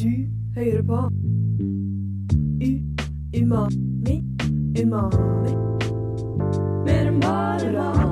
[0.00, 0.08] Du
[0.56, 0.96] hører på
[2.66, 2.70] U
[3.40, 4.16] Umami
[4.82, 5.52] Umami.
[6.86, 8.09] Mer enn bare mat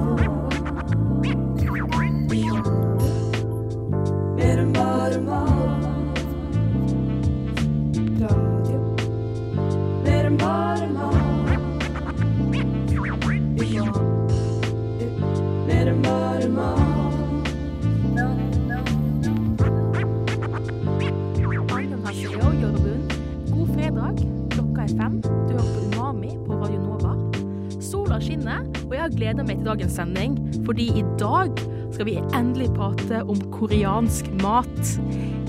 [28.39, 30.35] Skinner, og jeg har gleda meg til dagens sending,
[30.67, 31.51] fordi i dag
[31.95, 34.93] skal vi endelig prate om koreansk mat.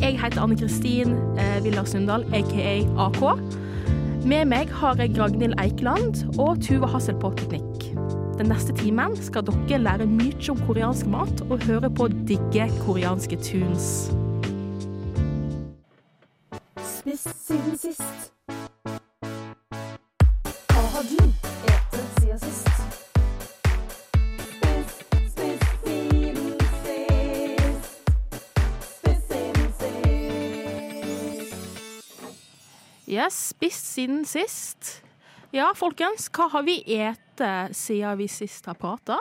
[0.01, 3.21] Jeg heter Anne Kristin eh, Villa Sundal, aka AK.
[4.25, 7.91] Med meg har jeg Ragnhild Eikeland og Tuva Hassel på teknikk.
[8.39, 13.37] Den neste timen skal dere lære mye om koreansk mat og høre på digge koreanske
[13.43, 14.09] tunes.
[33.09, 34.99] Yes, spist siden sist.
[35.55, 39.17] Ja, folkens, hva har vi ete siden vi sist har prata?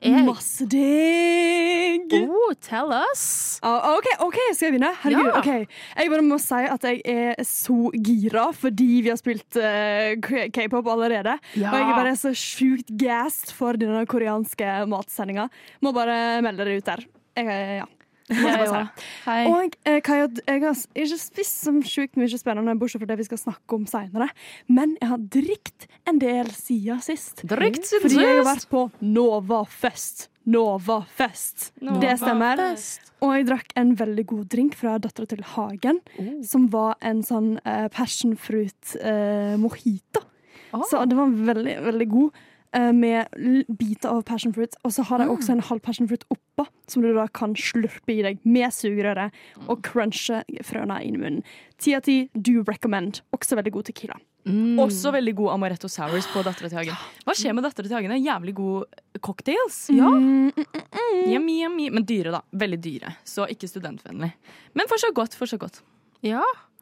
[0.00, 0.22] Jeg...
[0.24, 2.14] Masse digg!
[2.24, 3.58] Oh, tell us.
[3.62, 4.90] Ah, OK, ok, skal jeg begynne?
[5.02, 5.42] Herregud, Ja.
[5.42, 5.74] ok.
[6.00, 10.16] Jeg bare må si at jeg er så gira fordi vi har spilt uh,
[10.56, 11.36] k-pop allerede.
[11.54, 11.68] Ja.
[11.70, 15.50] Og jeg er bare så sjukt gassed for denne koreanske matsendinga.
[15.84, 17.04] Må bare melde det ut der.
[17.36, 17.88] Jeg, ja.
[18.30, 18.86] Jeg.
[19.26, 19.40] Hei.
[19.50, 23.26] Og eh, Kaja, jeg har ikke spist så sjukt mye spennende, bortsett fra det vi
[23.28, 24.30] skal snakke om seinere.
[24.70, 27.44] Men jeg har drikt en del siden sist.
[27.48, 30.28] Drikt siden Fordi jeg har vært på Novafest.
[30.50, 31.70] Novafest.
[31.80, 32.62] Det stemmer.
[33.20, 36.00] Og jeg drakk en veldig god drink fra dattera til Hagen,
[36.46, 40.24] som var en sånn eh, passion fruit eh, mojito.
[40.88, 42.46] Så det var veldig, veldig god.
[42.76, 43.28] Eh, Med
[43.68, 44.74] biter av passion fruit.
[44.84, 48.12] Og så har de også en halv passion fruit oppå, som du da kan slurpe
[48.14, 49.32] i deg med sugerøret
[49.66, 51.44] og crunche frøene inn i munnen.
[51.80, 53.22] Ti av ti, do recommend.
[53.32, 54.18] Også veldig god tequila.
[54.80, 57.00] Også veldig god amaretto sours på Dattera til Hagen.
[57.26, 58.14] Hva skjer med Dattera til Hagen?
[58.24, 59.82] Jævlig god cocktails.
[59.92, 60.08] Ja.
[61.28, 61.90] Yummy, yummy.
[61.92, 62.40] Men dyre, da.
[62.56, 63.14] Veldig dyre.
[63.28, 64.32] Så ikke studentvennlig.
[64.74, 65.36] Men fortsatt godt.
[65.36, 65.82] fortsatt godt.
[66.24, 66.40] Ja.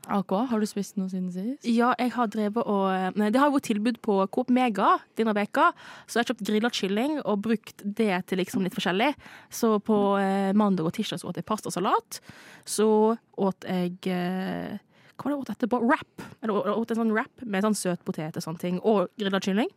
[0.09, 1.67] AK, har du spist noe siden sist?
[1.69, 5.71] ja, jeg har drevet og Det har vært tilbud på Coop Mega denne veka,
[6.07, 9.13] så jeg har kjøpt grilla kylling og brukt det til liksom litt forskjellig.
[9.53, 12.21] Så på eh, mandag og tirsdag så åt jeg pastasalat.
[12.69, 12.89] Så
[13.37, 14.79] åt jeg eh,
[15.19, 15.83] Hva var det jeg åt etterpå?
[15.85, 16.27] Wrap.
[16.43, 18.81] Eller åt en sånn wrap med sånn søtpotet og sånne ting.
[18.87, 19.71] Og grilla kylling.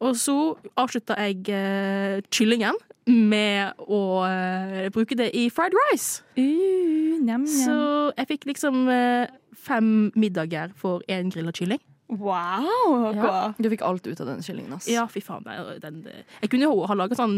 [0.00, 0.36] Og så
[0.80, 2.78] avslutta jeg uh, kyllingen
[3.10, 6.24] med å uh, bruke det i fried rice.
[6.38, 7.46] Uh, njam, njam.
[7.48, 7.76] Så
[8.16, 9.28] jeg fikk liksom eh,
[9.60, 11.82] fem middager for én grilla kylling.
[12.10, 13.10] Wow!
[13.14, 13.52] Ja.
[13.60, 14.72] Du fikk alt ut av den kyllingen.
[14.78, 14.88] ass.
[14.90, 15.44] Ja, fy faen.
[15.46, 17.36] Den, Den, jeg kunne jo ha laga sånn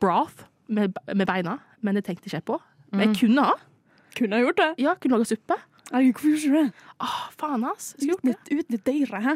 [0.00, 2.60] broth med, med beina, men det tenkte jeg ikke på.
[2.94, 3.58] Men jeg kunne ha.
[4.16, 4.70] Kunne ha gjort det.
[4.80, 5.58] Ja, kunne laga suppe.
[5.90, 6.84] Hvorfor gjorde du?
[7.06, 7.92] Åh, faen, ass.
[7.94, 8.56] Jeg Ut skulle gjort det.
[8.56, 9.34] med, ut med deiret, hæ?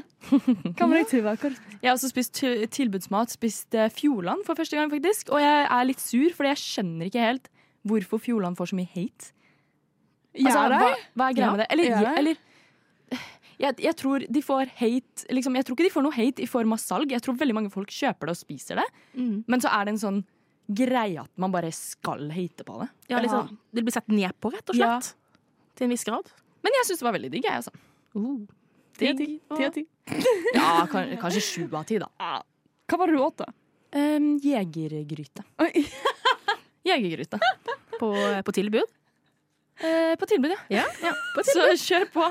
[0.76, 1.34] Hva med deg, Tuva?
[1.80, 2.40] Jeg har også spist
[2.74, 3.30] tilbudsmat.
[3.36, 5.30] Spist eh, Fjordland for første gang, faktisk.
[5.30, 7.50] Og jeg er litt sur, fordi jeg skjønner ikke helt
[7.86, 9.30] hvorfor Fjordland får så mye hate.
[10.40, 11.68] Altså, hva, hva er greia Ja, med det?
[11.74, 13.22] Eller, ja, eller
[13.60, 16.48] jeg, jeg tror de får hate liksom, Jeg tror ikke de får noe hate i
[16.50, 17.10] form av salg.
[17.14, 18.86] Jeg tror veldig mange folk kjøper det og spiser det.
[19.14, 19.40] Mm.
[19.50, 20.20] Men så er det en sånn
[20.70, 22.86] greie at man bare skal hate på det.
[23.10, 24.92] Ja, liksom, det blir sett ned på, rett og Ja.
[25.80, 26.26] Til en viss grad.
[26.60, 27.46] Men jeg syns det var veldig digg.
[27.48, 27.72] Jeg, altså.
[28.12, 28.42] Uh.
[29.00, 29.08] Ti
[29.48, 29.86] av ti.
[30.58, 32.10] Ja, kan, kanskje sju av ti, da.
[32.20, 33.46] Hva var det du åt, da?
[33.96, 35.46] Um, jegergryte.
[36.90, 37.38] Jegergryte.
[37.96, 38.10] På,
[38.44, 38.92] på tilbud.
[39.80, 40.84] Uh, på tilbud, ja.
[41.00, 42.26] Ja, på Så kjør på.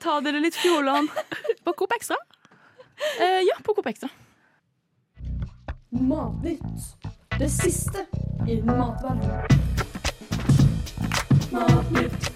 [0.00, 1.12] Ta dere litt Fjordland.
[1.60, 2.16] På Coop Extra.
[3.20, 4.08] Uh, ja, på Coop Extra.
[5.92, 6.88] Matnytt.
[7.36, 8.06] Det siste
[8.48, 9.44] i matverdenen.
[11.52, 12.32] Matnytt.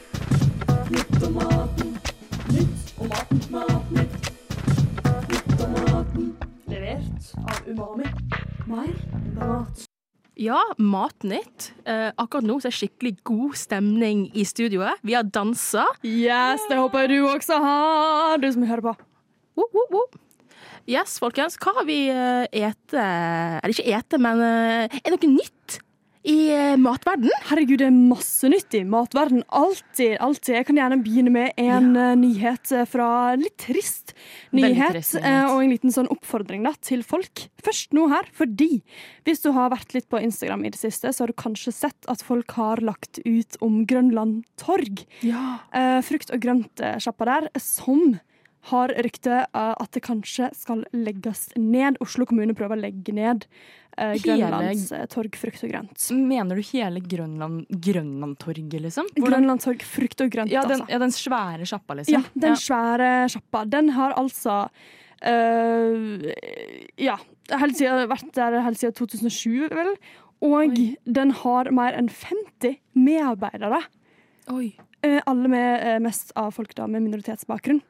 [0.90, 1.90] Nytt om maten.
[2.50, 3.40] Nytt om maten.
[3.50, 4.30] Matnytt.
[5.28, 6.24] Nytt om maten.
[6.66, 8.08] Levert av Umami.
[8.66, 8.96] Mer
[9.36, 9.84] mat.
[10.34, 11.68] Ja, Matnytt.
[11.84, 14.98] Eh, akkurat nå så er det skikkelig god stemning i studioet.
[15.06, 15.84] Vi har dansa.
[16.02, 18.96] Yes, det håper jeg du også har, du som hører på.
[19.60, 20.18] Uh, uh, uh.
[20.90, 21.54] Yes, folkens.
[21.62, 23.06] Hva har vi uh, ete
[23.62, 25.78] Eller ikke ete, men uh, er det noe nytt
[26.30, 27.30] i eh, matverden?
[27.48, 29.42] Herregud, det er masse nytt i matverden.
[29.48, 30.54] Alltid, alltid.
[30.58, 32.06] Jeg kan gjerne begynne med en ja.
[32.18, 33.08] nyhet fra
[33.40, 34.14] litt trist
[34.54, 35.50] nyhet, trist nyhet.
[35.50, 37.46] og en liten sånn oppfordring da, til folk.
[37.64, 38.80] Først nå her, fordi
[39.26, 42.10] hvis du har vært litt på Instagram i det siste, så har du kanskje sett
[42.10, 45.04] at folk har lagt ut om Grønland Torg.
[45.26, 45.60] Ja.
[46.06, 48.20] Frukt- og grønt-sjappa der, som
[48.68, 51.96] har rykte at det kanskje skal legges ned.
[52.04, 53.46] Oslo kommune prøver å legge ned
[53.96, 56.06] eh, Grønlands uh, torg frukt og grønt.
[56.12, 59.08] Mener du hele Grønland, Grønlandtorget, liksom?
[59.16, 60.92] Grønlandstorg frukt og grønt, ja, den, altså.
[60.92, 62.18] Ja, den svære sjappa, liksom?
[62.18, 62.62] Ja, den ja.
[62.66, 63.64] svære sjappa.
[63.70, 64.56] Den har altså
[65.24, 66.26] uh,
[67.00, 67.16] Ja,
[67.62, 69.94] helt siden, vært der helt siden 2007, vel.
[70.40, 70.90] Og Oi.
[71.04, 73.82] den har mer enn 50 medarbeidere.
[74.50, 74.72] Oi.
[75.00, 77.80] alle med mest av folk da med minoritetsbakgrunn.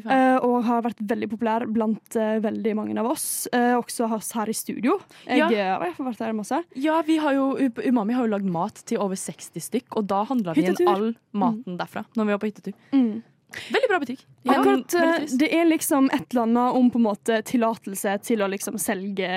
[0.00, 3.46] Uh, og har vært veldig populær blant uh, veldig mange av oss.
[3.52, 4.98] Uh, også her i studio.
[5.26, 5.78] Jeg, ja.
[5.82, 6.62] har vært her masse.
[6.78, 7.52] Ja, vi har jo,
[7.82, 11.12] Umami har jo lagd mat til over 60 stykk, og da handla vi inn all
[11.30, 11.78] maten mm.
[11.80, 12.06] derfra.
[12.16, 12.80] Når vi var på hyttetur.
[12.94, 13.20] Mm.
[13.52, 14.20] Veldig bra butikk.
[14.48, 14.94] Ja, Akkurat,
[15.38, 19.28] det er liksom et eller annet om på en måte tillatelse til å liksom selge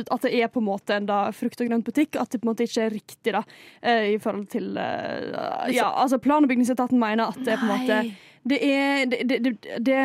[0.00, 2.16] At det er på en måte en da frukt- og grøntbutikk.
[2.16, 3.44] At det på en måte ikke er riktig da
[3.84, 8.00] i forhold til Ja, altså Plan- og bygningsetaten mener at det er på en måte
[8.44, 10.02] det er det, det, det, det,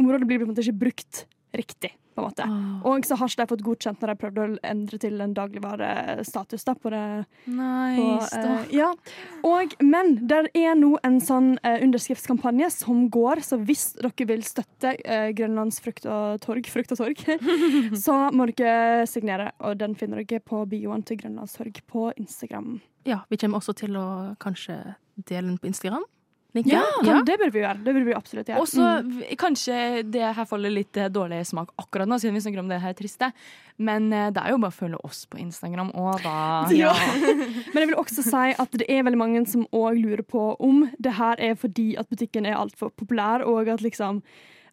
[0.00, 1.92] Området blir på en måte ikke brukt riktig.
[2.14, 2.44] på en måte.
[2.46, 2.92] Oh.
[2.92, 6.62] Og så har ikke de fått godkjent når de prøvde å endre til en dagligvarestatus.
[6.62, 7.02] da på det.
[7.50, 8.92] Nice, på, uh, ja.
[9.42, 14.46] Og, men der er nå en sånn uh, underskriftskampanje som går, så hvis dere vil
[14.46, 17.26] støtte uh, Grønlands frukt og torg, frukt og torg
[18.06, 19.50] så må dere signere.
[19.66, 22.76] Og den finner dere på bioen til Grønlandstorg på Instagram.
[23.10, 24.06] Ja, vi kommer også til å
[24.38, 24.78] kanskje
[25.26, 26.06] dele den på Instagram.
[26.62, 27.80] Ja, ja, det bør vi gjøre.
[27.82, 28.62] Det bør vi absolutt gjøre.
[28.62, 29.22] Og så mm.
[29.40, 32.94] Kanskje det her faller litt dårlig smak akkurat nå, siden vi snakker om det her
[32.94, 33.32] triste.
[33.82, 36.36] Men eh, det er jo bare å følge oss på Instagram, og da
[36.78, 36.94] ja.
[37.74, 40.84] Men jeg vil også si at det er veldig mange som òg lurer på om
[41.02, 44.22] det her er fordi at butikken er altfor populær, og at liksom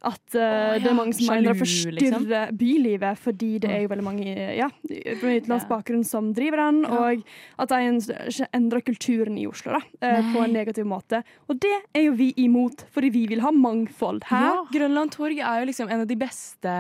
[0.02, 0.80] at uh, oh, ja.
[0.82, 2.24] det er mange som mener å forstyrre liksom.
[2.58, 7.22] bylivet, fordi det er jo veldig mange ja, med utenlandsk bakgrunn som driver den, og
[7.62, 11.22] at de endrer kulturen i Oslo da, uh, på en negativ måte.
[11.46, 14.50] Og det er jo vi imot, fordi vi vil ha mangfold her.
[14.50, 14.66] Ja.
[14.74, 16.74] Grønland Torg er jo liksom en av de beste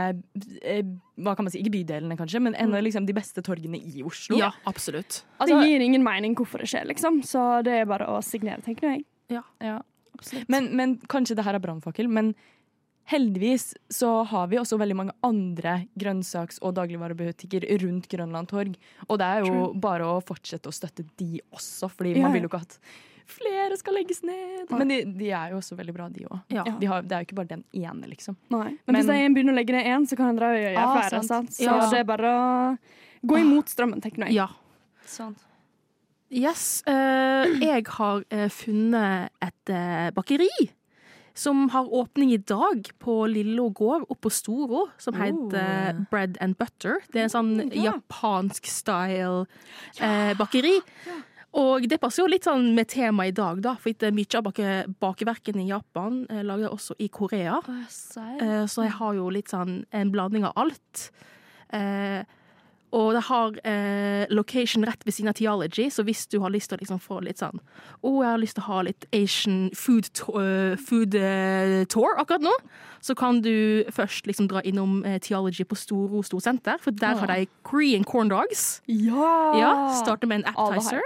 [0.65, 0.81] eh,
[1.21, 2.85] hva kan man si, Ikke bydelene, kanskje, men en av mm.
[2.87, 4.39] liksom, de beste torgene i Oslo.
[4.39, 5.21] Ja, absolutt.
[5.37, 7.21] Altså, det gir ingen mening hvorfor det skjer, liksom.
[7.27, 9.05] Så det er bare å signere, tenker jeg.
[9.29, 9.77] Ja, ja
[10.17, 10.49] absolutt.
[10.49, 12.33] Men, men kanskje det her er brannfakkel, men
[13.09, 18.75] Heldigvis så har vi også veldig mange andre grønnsaks- og dagligvarebutikker rundt Grønland torg.
[19.09, 19.79] Og det er jo True.
[19.83, 22.23] bare å fortsette å støtte de også, fordi yeah.
[22.23, 22.77] man vil jo ikke at
[23.31, 24.71] flere skal legges ned.
[24.71, 26.39] Men de, de er jo også veldig bra, de òg.
[26.51, 26.65] Ja.
[26.67, 28.37] De det er jo ikke bare den ene, liksom.
[28.51, 28.71] Nei.
[28.71, 31.23] Men, Men hvis en begynner å legge ned én, så kan en gjøre ah, flere.
[31.27, 31.55] Sant?
[31.55, 31.77] Så ja.
[31.91, 32.43] det er bare å
[33.27, 34.39] gå imot strømmen, tenker jeg.
[34.39, 34.49] Ja.
[35.07, 35.47] Sant.
[36.31, 36.83] Yes.
[36.87, 40.47] Uh, jeg har uh, funnet et uh, bakeri
[41.33, 45.23] som har åpning i dag på Lillo gård oppå Storo, som oh.
[45.23, 47.01] heter Bread and Butter.
[47.11, 47.91] Det er en sånn ja.
[47.91, 49.45] japansk style
[49.99, 50.77] eh, bakeri.
[51.07, 51.19] Ja.
[51.59, 54.75] Og det passer jo litt sånn med temaet i dag, da, for mye av bake,
[55.03, 57.57] bakeverkene i Japan eh, lager jeg også i Korea.
[57.67, 61.09] Eh, så jeg har jo litt sånn en blanding av alt.
[61.75, 62.23] Eh,
[62.91, 66.71] og det har eh, location rett ved siden av Theology, så hvis du har lyst
[66.71, 67.63] til å liksom få litt sånn Å,
[68.03, 72.19] oh, jeg har lyst til å ha litt Asian food, to uh, food uh, tour
[72.19, 72.53] akkurat nå,
[73.01, 77.31] så kan du først liksom dra innom eh, Theology på Storo Storsenter, for der har
[77.31, 78.81] de Korean corn dogs.
[78.87, 79.31] Ja!
[79.57, 79.71] ja
[80.01, 81.01] Starter med en appetizer.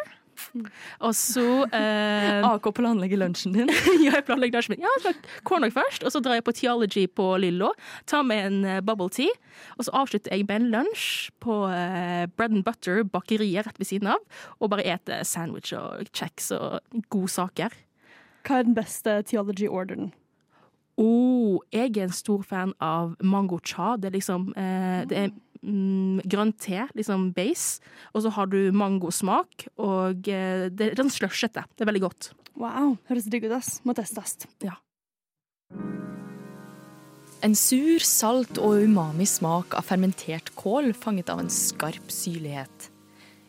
[0.99, 1.45] Og så
[1.75, 3.71] eh, AK planlegger lunsjen din?
[4.05, 4.85] ja, jeg planlegger lunsjen min.
[4.85, 5.13] Ja,
[5.47, 7.71] corndog først, og så drar jeg på Theology på Lillo.
[8.09, 9.31] Tar med en uh, bubble tea.
[9.77, 13.91] Og så avslutter jeg med en lunsj på uh, Bread and Butter, bakeriet rett ved
[13.91, 14.21] siden av.
[14.59, 17.73] Og bare ete sandwich og kjeks og godsaker.
[18.45, 20.13] Hva er den beste Theology-orderen?
[20.97, 23.95] Oh, jeg er en stor fan av mango cha.
[23.99, 27.83] Det er liksom eh, det er mm, grønn te, liksom base.
[28.13, 31.65] Og så har du mangosmak, og eh, det er sånn slushete.
[31.75, 32.31] Det er veldig godt.
[32.55, 33.79] Wow, høres digg ut, ass.
[33.87, 34.47] Må testes.
[34.63, 34.77] Ja.
[37.45, 42.89] En sur, salt og umami smak av fermentert kål fanget av en skarp syrlighet.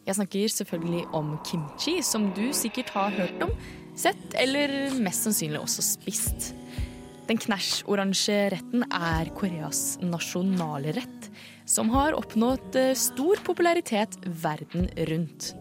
[0.07, 3.51] Jeg snakker selvfølgelig om kimchi, som du sikkert har hørt om,
[3.99, 6.53] sett eller mest sannsynlig også spist.
[7.27, 11.31] Den knæsj-oransje retten er Koreas nasjonale rett,
[11.67, 15.55] som har oppnådd eh, stor popularitet verden rundt.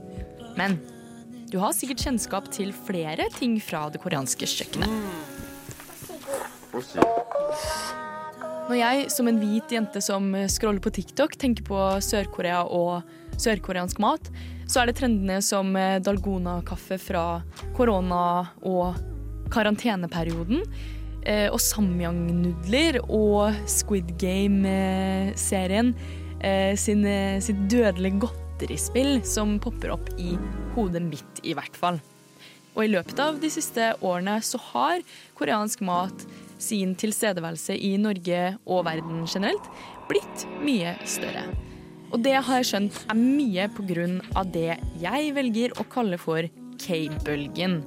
[0.55, 0.77] Men
[1.51, 4.89] du har sikkert kjennskap til flere ting fra det koreanske kjøkkenet.
[8.65, 13.05] Når jeg som en hvit jente som scroller på TikTok tenker på Sør-Korea og
[13.41, 14.29] sørkoreansk mat,
[14.65, 17.25] så er det trendene som eh, dalgona-kaffe fra
[17.77, 18.97] korona- og
[19.53, 20.63] karanteneperioden.
[21.25, 25.93] Eh, og samyang-nudler og Squid Game-serien
[26.39, 27.01] eh, sin,
[27.41, 30.35] sitt dødelige godterispill som popper opp i
[30.75, 31.97] hodet mitt, i hvert fall.
[32.75, 35.03] Og i løpet av de siste årene så har
[35.39, 36.25] koreansk mat
[36.61, 39.69] sin tilstedeværelse i Norge og verden generelt
[40.09, 41.47] blitt mye større.
[42.13, 44.43] Og det har jeg skjønt er mye pga.
[44.45, 46.45] det jeg velger å kalle for
[46.79, 47.81] K-bølgen.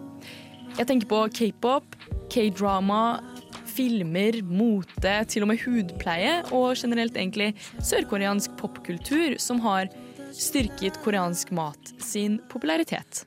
[0.77, 1.97] Jeg tenker på k-pop,
[2.33, 3.21] k-drama,
[3.69, 9.91] filmer, mote, til og med hudpleie og generelt egentlig sørkoreansk popkultur som har
[10.35, 13.25] styrket koreansk mat sin popularitet.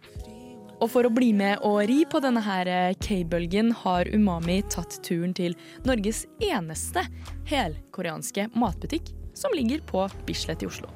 [0.81, 4.97] Og for å bli med og ri på denne her eh, K-bølgen har Umami tatt
[5.05, 5.53] turen til
[5.85, 7.03] Norges eneste
[7.51, 10.89] helkoreanske matbutikk, som ligger på Bislett i Oslo.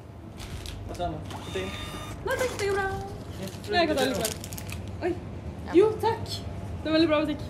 [0.96, 2.88] Nei takk, det går bra.
[3.70, 4.36] Jeg kan ta likevel.
[5.06, 5.14] Oi.
[5.76, 6.55] Jo, takk.
[6.86, 7.40] Det er veldig bra butikk.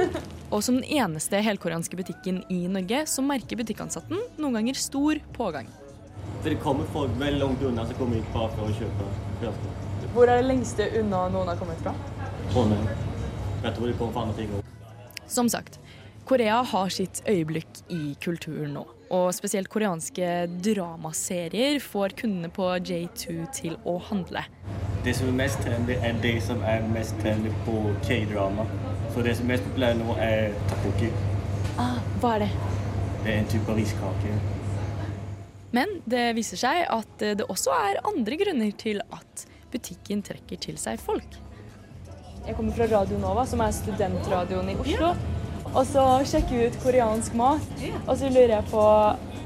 [0.54, 5.66] og som den eneste helkoreanske butikken i Norge, så merker butikkansatten noen ganger stor pågang.
[6.44, 9.08] Det kommer folk veldig langt unna som kommer hit bare for å kjøpe
[9.40, 10.06] kveldsmat.
[10.14, 11.96] Hvor er det lengste unna noen har kommet fra?
[12.52, 12.86] Trondheim.
[13.64, 14.70] Jeg tror de kommer fra andre ting òg.
[15.34, 15.80] Som sagt,
[16.30, 18.86] Korea har sitt øyeblikk i kulturen nå.
[19.14, 20.26] Og spesielt koreanske
[20.66, 24.42] dramaserier får kundene på J2 til å handle.
[25.06, 28.66] Det som er mest trendy, er det som er mest trendy på K-drama.
[29.14, 31.12] Så det som er mest populært nå, er takoki.
[31.78, 32.50] Ah, hva er det?
[33.22, 34.34] Det er en type riskake.
[35.76, 40.80] Men det viser seg at det også er andre grunner til at butikken trekker til
[40.80, 41.38] seg folk.
[42.46, 45.14] Jeg kommer fra Radio Nova, som er studentradioen i Oslo.
[45.72, 47.72] Og så sjekker vi ut koreansk mat.
[48.06, 48.84] Og så lurer jeg på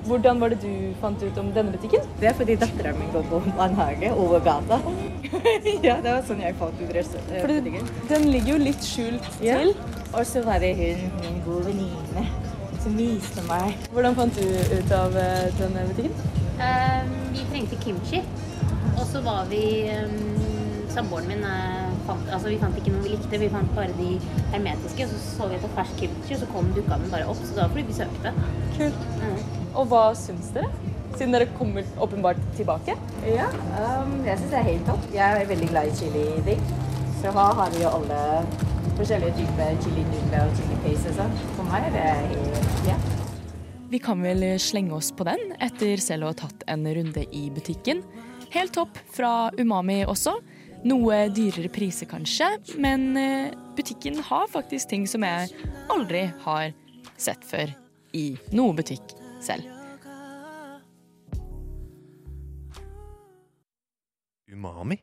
[0.09, 2.05] hvordan var det du fant ut om denne butikken?
[2.21, 4.79] Det er fordi dattera mi går på barnehage over gata.
[5.87, 7.91] ja, det var sånn jeg fant ut butikken.
[8.09, 9.59] Den ligger jo litt skjult ja.
[9.61, 9.75] til.
[10.11, 12.25] Og så var det hun, min gode venninne,
[12.83, 13.77] som viste meg.
[13.93, 16.17] Hvordan fant du ut av eh, denne butikken?
[16.61, 18.25] Um, vi trengte kimchi.
[18.97, 19.63] Og så var vi
[19.93, 20.17] um,
[20.91, 21.45] Samboeren min
[22.11, 24.11] fant, altså vi fant ikke noe vi likte, vi fant bare de
[24.55, 25.07] hermetiske.
[25.07, 27.43] Og så så vi etter fersk kimchi, og så kom dukka den bare opp.
[27.43, 28.35] Så det var fordi vi søkte.
[28.77, 29.05] Kult.
[29.21, 29.37] Mm.
[29.71, 30.71] Og hva syns dere?
[31.17, 32.95] Siden dere kommer åpenbart tilbake?
[33.27, 35.09] Ja, um, jeg syns det er helt topp.
[35.15, 36.63] Jeg er veldig glad i chili-ting.
[37.21, 38.21] Så her har vi jo alle
[38.97, 41.35] forskjellige typer chili nudler og chili paste og sånn.
[41.59, 42.97] For meg er det helt ja.
[43.91, 47.49] Vi kan vel slenge oss på den etter selv å ha tatt en runde i
[47.53, 48.05] butikken.
[48.55, 50.37] Helt topp fra Umami også.
[50.81, 52.47] Noe dyrere priser kanskje,
[52.81, 55.51] men eh, butikken har faktisk ting som jeg
[55.93, 56.73] aldri har
[57.21, 57.69] sett før
[58.17, 59.13] i noe butikk
[59.45, 59.69] selv.
[64.49, 64.97] Umami?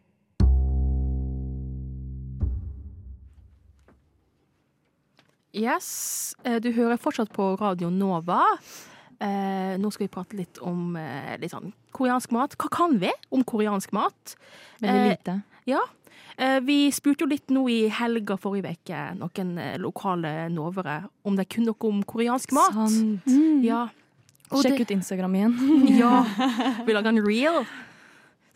[5.54, 8.42] Yes, eh, du hører fortsatt på Radio Nova.
[9.20, 12.58] Eh, nå skal vi prate litt om eh, litt sånn koreansk mat.
[12.62, 14.36] Hva kan vi om koreansk mat?
[14.84, 15.40] Veldig eh, lite.
[15.70, 15.84] ja.
[16.38, 21.38] Eh, vi spurte jo litt nå i helga forrige uke, noen eh, lokale novere, om
[21.38, 22.78] de kunne noe om koreansk mat.
[22.78, 23.26] Sant.
[23.26, 23.64] Mm.
[23.66, 23.88] Ja.
[24.52, 25.58] Sjekk det, ut Instagram igjen.
[26.04, 26.22] ja.
[26.86, 27.64] Vi lager en reel.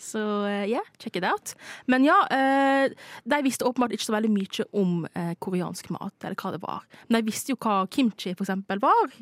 [0.01, 1.53] Så ja, yeah, check it out.
[1.85, 6.37] Men ja, uh, de visste åpenbart ikke så veldig mye om uh, koreansk mat, eller
[6.41, 6.87] hva det var.
[7.05, 9.13] Men de visste jo hva kimchi for eksempel var.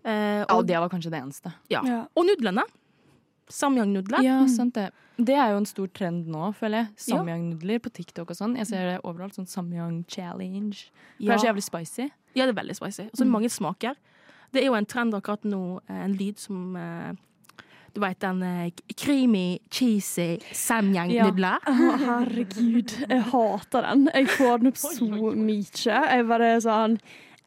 [0.00, 1.52] Uh, og, ja, det var kanskje det eneste.
[1.72, 1.82] Ja.
[1.86, 2.04] ja.
[2.16, 2.64] Og nudlene.
[3.50, 4.22] Samyang-nudler.
[4.22, 4.90] Ja, sant det.
[5.20, 6.92] Det er jo en stor trend nå, føler jeg.
[7.10, 8.54] Samyang-nudler på TikTok og sånn.
[8.60, 9.36] Jeg ser det overalt.
[9.36, 10.86] Sånn Samyang challenge.
[11.18, 11.32] For ja.
[11.32, 12.06] det er så jævlig spicy.
[12.38, 13.08] Ja, det er veldig spicy.
[13.10, 13.34] Og så mm.
[13.34, 13.98] mange smaker.
[14.54, 17.10] Det er jo en trend akkurat nå, eh, en lyd som uh,
[17.94, 21.58] du veit den uh, creamy, cheesy samyang-nudler.
[21.66, 21.96] Ja.
[22.04, 24.06] Herregud, jeg hater den.
[24.14, 25.64] Jeg får den opp så mye.
[25.90, 27.00] Jeg bare sånn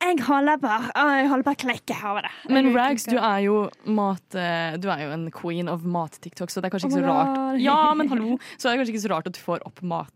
[0.03, 2.33] jeg holder bare, Jeg holder bare å over det.
[2.53, 6.61] Men Rags, du er jo mat eh, Du er jo en queen of mat-TikTok, så
[6.61, 9.13] det er kanskje ikke så rart Ja, men hallo Så det er kanskje ikke så
[9.15, 10.11] rart at du får opp mat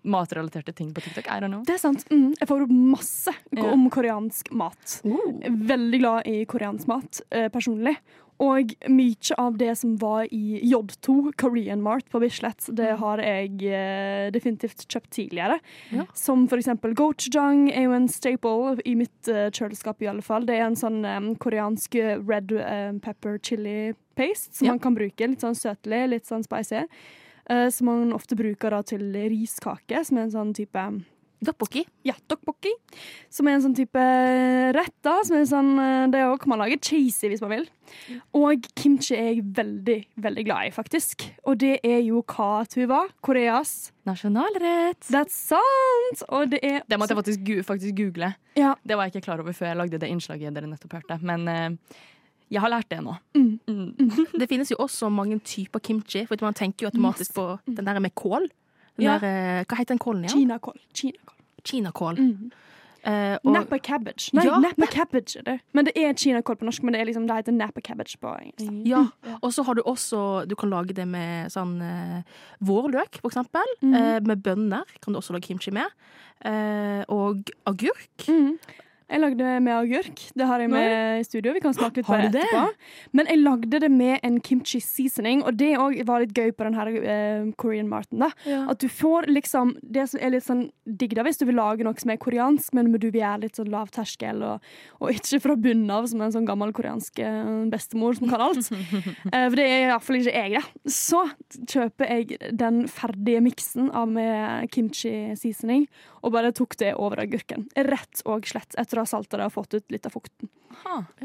[0.00, 1.26] matrelaterte ting på TikTok.
[1.28, 1.60] I don't know.
[1.68, 2.06] Det er sant.
[2.08, 4.94] Mm, jeg får opp masse om koreansk mat.
[5.04, 5.42] Uh.
[5.44, 7.92] Veldig glad i koreansk mat uh, personlig.
[8.40, 13.00] Og mye av det som var i J2, Korean Mart på Bislett, det mm.
[13.02, 15.58] har jeg eh, definitivt kjøpt tidligere.
[15.92, 16.06] Ja.
[16.16, 20.48] Som for eksempel gochujang er jo en staple i mitt eh, kjøleskap, i alle fall.
[20.48, 22.56] Det er en sånn um, koreansk red
[23.04, 24.74] pepper chili paste som ja.
[24.74, 25.28] man kan bruke.
[25.28, 26.86] Litt sånn søtlig, litt sånn spicy.
[27.74, 30.84] Som man ofte bruker da til riskake, som er en sånn type
[31.40, 31.86] Dokboki.
[32.04, 32.70] Ja, dokboki.
[33.32, 34.02] Som er en sånn type
[34.76, 35.14] rett, da.
[35.24, 37.64] Som er sånn, eh, det òg kan man lage cheesy hvis man vil.
[38.36, 41.24] Og kimchi er jeg veldig, veldig glad i, faktisk.
[41.48, 43.06] Og det er jo hva, Tuva?
[43.24, 45.00] Koreas Nasjonalrett.
[45.08, 46.24] That's sant!
[46.28, 48.34] Og det er Det måtte jeg faktisk, faktisk google.
[48.56, 48.74] Ja.
[48.84, 51.18] Det var jeg ikke klar over før jeg lagde det innslaget dere nettopp hørte.
[51.24, 51.96] Men uh,
[52.50, 53.14] jeg har lært det nå.
[53.36, 53.60] Mm.
[53.70, 54.26] Mm.
[54.40, 58.00] Det finnes jo også mange typer kimchi, for man tenker jo automatisk på den der
[58.02, 58.50] med kål.
[59.02, 59.18] Ja.
[59.18, 60.48] der, eh, hva heter den kålen igjen?
[60.48, 60.78] kinakål.
[60.94, 61.36] Kinakål.
[61.64, 62.18] Kinakål.
[62.18, 62.50] Mm.
[63.00, 64.28] Uh, og- Napa cabbage.
[64.34, 65.60] Nei, Ja, Napa cabbage er det.
[65.72, 68.28] Men det er kinakål på norsk, men det, er liksom, det heter Napa cabbage på
[68.28, 68.86] engelsk.
[68.86, 69.06] Ja,
[69.42, 72.22] og så har du også Du kan lage det med sånn uh,
[72.60, 73.64] vårløk, for eksempel.
[73.80, 73.94] Mm.
[73.94, 75.88] Uh, med bønner kan du også lage kimchi med.
[77.08, 78.28] Og agurk.
[78.28, 78.58] Mm.
[79.10, 80.20] Jeg lagde med agurk.
[80.38, 81.52] Det har jeg med i studio.
[81.56, 82.60] Vi kan smake litt på det etterpå.
[83.18, 86.66] Men jeg lagde det med en kimchi seasoning, og det òg var litt gøy på
[86.68, 88.20] den her eh, Korean Martin.
[88.22, 88.30] da.
[88.70, 91.82] At du får liksom det som er litt sånn digg da, hvis du vil lage
[91.86, 95.40] noe som er koreansk, men du vil gjøre litt sånn lav terskel, og, og ikke
[95.42, 98.70] fra bunnen av som en sånn gammel koreansk eh, bestemor som kan alt.
[99.30, 100.90] Eh, For det er iallfall ikke jeg, da.
[100.90, 101.20] Så
[101.70, 105.84] kjøper jeg den ferdige miksen av med kimchi seasoning,
[106.20, 107.66] og bare tok det over agurken.
[107.74, 110.50] Rett og slett etter å ha salta det og fått ut litt av fukten.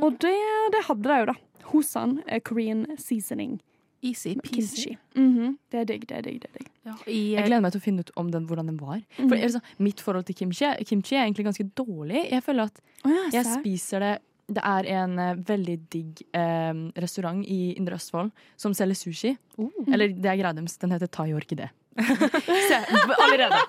[0.01, 0.35] Og det,
[0.75, 1.37] det hadde de jo, da.
[1.71, 3.59] Hosan eh, Korean seasoning.
[4.05, 4.75] Easy peasy.
[4.75, 4.97] Kimchi.
[5.15, 5.57] -hmm.
[5.71, 6.41] Det er digg, det er digg.
[6.41, 6.71] det er digg.
[6.85, 9.01] Ja, i, Jeg gleder meg til å finne ut om den, hvordan den var.
[9.17, 9.29] Mm.
[9.29, 12.27] For altså, Mitt forhold til kimchi, kimchi er egentlig ganske dårlig.
[12.31, 16.91] Jeg føler at oh, ja, jeg spiser det Det er en uh, veldig digg uh,
[17.01, 19.37] restaurant i Indre Østfold som selger sushi.
[19.57, 19.71] Oh.
[19.87, 20.77] Eller det er greia deres.
[20.77, 21.71] Den heter Thai Orkidé.
[22.69, 22.77] Se,
[23.23, 23.59] allerede.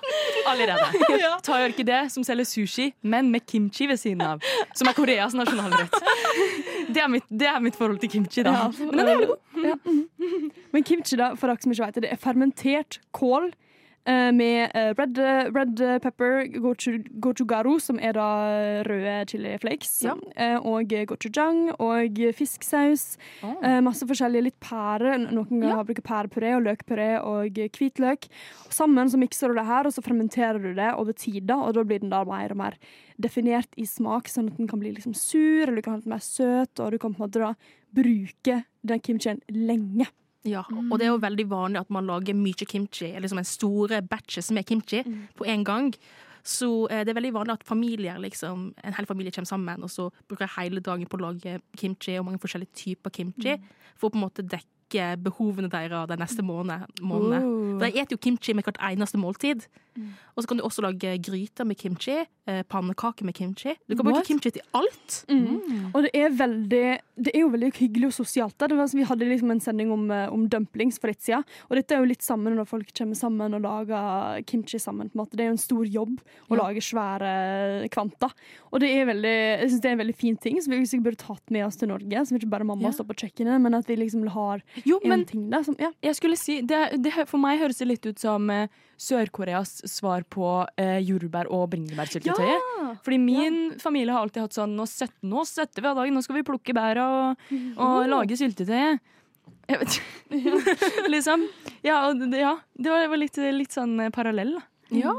[0.45, 0.87] Allerede.
[1.43, 4.43] Thai Orkidé som selger sushi, men med kimchi ved siden av.
[4.75, 5.93] Som er Koreas nasjonalrett.
[6.87, 8.51] Det er mitt, det er mitt forhold til kimchi, da.
[8.55, 9.63] Ja, Men den er veldig god.
[9.67, 9.73] Ja.
[10.71, 13.49] Men kimchi, da, for dere som ikke vet det, det er fermentert kål
[14.31, 15.19] med eh, red,
[15.55, 18.27] red pepper, gochu, gochugaru, som er da
[18.87, 20.15] røde chili flakes, Ja.
[20.35, 23.17] eh, og gochujang og fisksaus.
[23.43, 23.57] Oh.
[23.83, 25.17] masse forskjellige, litt pære.
[25.31, 28.27] Noen ganger bruker pærepuré og løkpuré og hvitløk.
[28.69, 31.73] Sammen så mikser du det her, og så fermenterer du det over tid, da, og
[31.75, 32.77] da blir den da mer og mer
[33.19, 36.13] definert i smak, sånn at den kan bli liksom sur, eller du kan ha den
[36.13, 37.53] mer søt, og du kan på en måte da
[37.93, 40.07] bruke den kimchien lenge.
[40.45, 43.49] Ja, og det er jo veldig vanlig at man lager mye kimchi, eller liksom en
[43.49, 45.01] store batches med kimchi
[45.35, 45.91] på en gang.
[46.47, 49.91] Så eh, det er veldig vanlig at familier, liksom, en hel familie kommer sammen, og
[49.91, 53.57] så bruker hele dagen på å lage kimchi og mange forskjellige typer kimchi,
[53.97, 54.76] for å på en måte dekke
[55.23, 57.77] behovene deres den neste måned, Uh.
[57.77, 59.67] For de spiser jo kimchi med hvert eneste måltid.
[60.37, 62.13] Og så kan du også lage gryter med kimchi,
[62.45, 63.73] eh, pannekaker med kimchi.
[63.89, 64.27] Du kan bruke What?
[64.27, 65.25] kimchi til alt.
[65.95, 68.53] Og det er, veldig, det er jo veldig hyggelig og sosialt.
[68.59, 68.67] Da.
[68.67, 71.43] Det var, vi hadde liksom en sending om, eh, om dumplings for litt siden.
[71.69, 75.09] Og dette er jo litt sammen når folk kommer sammen og lager kimchi sammen.
[75.09, 75.35] På en måte.
[75.35, 76.21] Det er jo en stor jobb
[76.51, 78.29] å lage svære kvanta.
[78.71, 81.09] Og det er veldig, jeg synes det er en veldig fin ting som vi sikkert
[81.09, 82.25] burde tatt med oss til Norge.
[82.27, 82.91] Som ikke bare mamma Ja.
[82.91, 85.91] står på kjøkkenet, men at vi liksom har Jo, en men ting da, som ja.
[86.03, 88.67] jeg skulle si det, det, For meg høres det litt ut som uh,
[89.01, 93.01] Sør-Koreas svar på uh, jordbær- og bringebærsyltetøyet.
[93.05, 96.23] Fordi min familie har alltid hatt sånn Nå, setter, nå setter vi av dagen, nå
[96.25, 97.47] skal vi plukke bæra og,
[97.83, 99.03] og lage syltetøyet.
[99.67, 100.57] Jeg vet ikke.
[101.15, 101.47] liksom.
[101.85, 104.57] Ja, det, ja, det var, det var litt, litt sånn eh, parallell.
[104.57, 104.65] da.
[104.95, 105.15] Ja.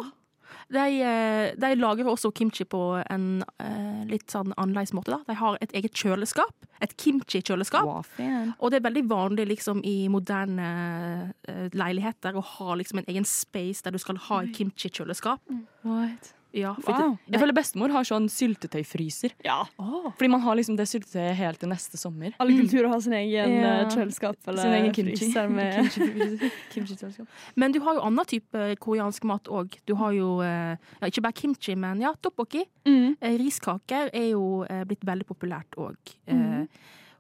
[0.68, 5.14] De, eh, de lager også kimchi på en uh, litt sånn annerledes måte.
[5.14, 5.22] Da.
[5.24, 6.52] De har et eget kjøleskap.
[6.84, 7.88] Et kimchi-kjøleskap.
[7.88, 10.68] Og det er veldig vanlig liksom, i moderne
[11.48, 15.40] uh, leiligheter å ha liksom, en egen space der du skal ha et kimchi-kjøleskap.
[15.88, 16.34] What?
[16.54, 17.18] Ja, Wow.
[17.26, 19.34] det, Jeg føler bestemor har sånn syltetøyfryser.
[19.44, 22.32] Fordi man har liksom det syltetøyet helt til neste sommer.
[22.40, 23.82] Alle kulturer har sin egen Ja.
[23.82, 25.16] eh, kjøleskap eller Sin egen kimchi.
[25.28, 26.50] fryser med Kimchi-fryser.
[26.72, 27.26] Kimchi-kjøleskap.
[27.56, 29.76] Men du har jo annen type koreansk mat òg.
[29.86, 32.64] Du har jo eh, ja, ikke bare kimchi, men ja, tteokbokki.
[32.86, 33.16] mm.
[33.20, 35.96] Eh, Riskaker er jo eh, blitt veldig populært òg.
[36.26, 36.64] Eh,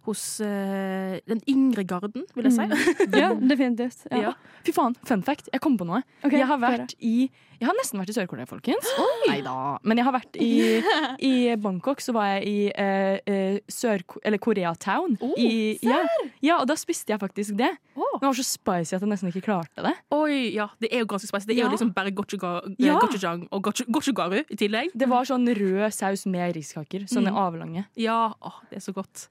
[0.08, 2.64] Hos uh, den yngre garden, vil jeg si.
[3.12, 4.06] Ja, definitivt.
[4.10, 4.30] Ja.
[4.30, 4.32] Ja.
[4.64, 5.50] Fy faen, fun fact.
[5.52, 6.00] Jeg kom på noe.
[6.24, 8.86] Okay, jeg har vært i Jeg har nesten vært i Sør-Korea, folkens.
[9.26, 9.52] Neida.
[9.82, 10.50] Men jeg har vært i,
[11.30, 14.04] i Bangkok, så var jeg i eh, Sør...
[14.22, 15.16] Eller Koreatown.
[15.26, 15.96] Oh, i, ja.
[16.38, 17.72] ja, og da spiste jeg faktisk det.
[17.98, 19.90] Det var så spicy at jeg nesten ikke klarte det.
[20.14, 21.48] Oi, ja, det er jo ganske spicy.
[21.50, 24.94] Det er jo liksom bare gochujang og gochugaru i tillegg.
[24.94, 27.08] Det var sånn rød saus med riskaker.
[27.10, 27.42] Sånne Mm.
[27.42, 27.82] avlange.
[27.98, 29.26] Ja, åh, det er så godt.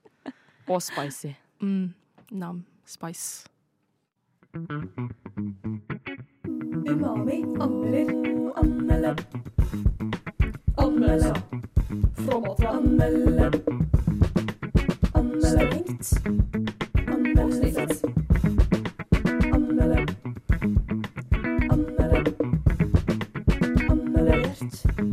[0.68, 1.26] Og spicy.
[1.60, 1.94] Mm.
[2.30, 2.64] Nam.
[2.86, 3.48] Spice.
[6.88, 9.16] Umami anmelder, anmelde.
[10.78, 11.34] Anmelde.
[12.16, 13.50] Fra Anmelde Anmelder.
[15.14, 15.84] Anmelde.
[19.52, 20.06] Anmelde.
[21.70, 22.34] Anmelde
[23.90, 25.07] Anmelder.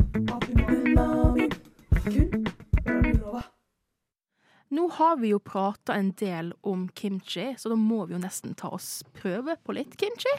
[4.92, 8.70] Har vi jo prata en del om kimchi, så da må vi jo nesten ta
[8.76, 10.34] oss prøve på litt kimchi.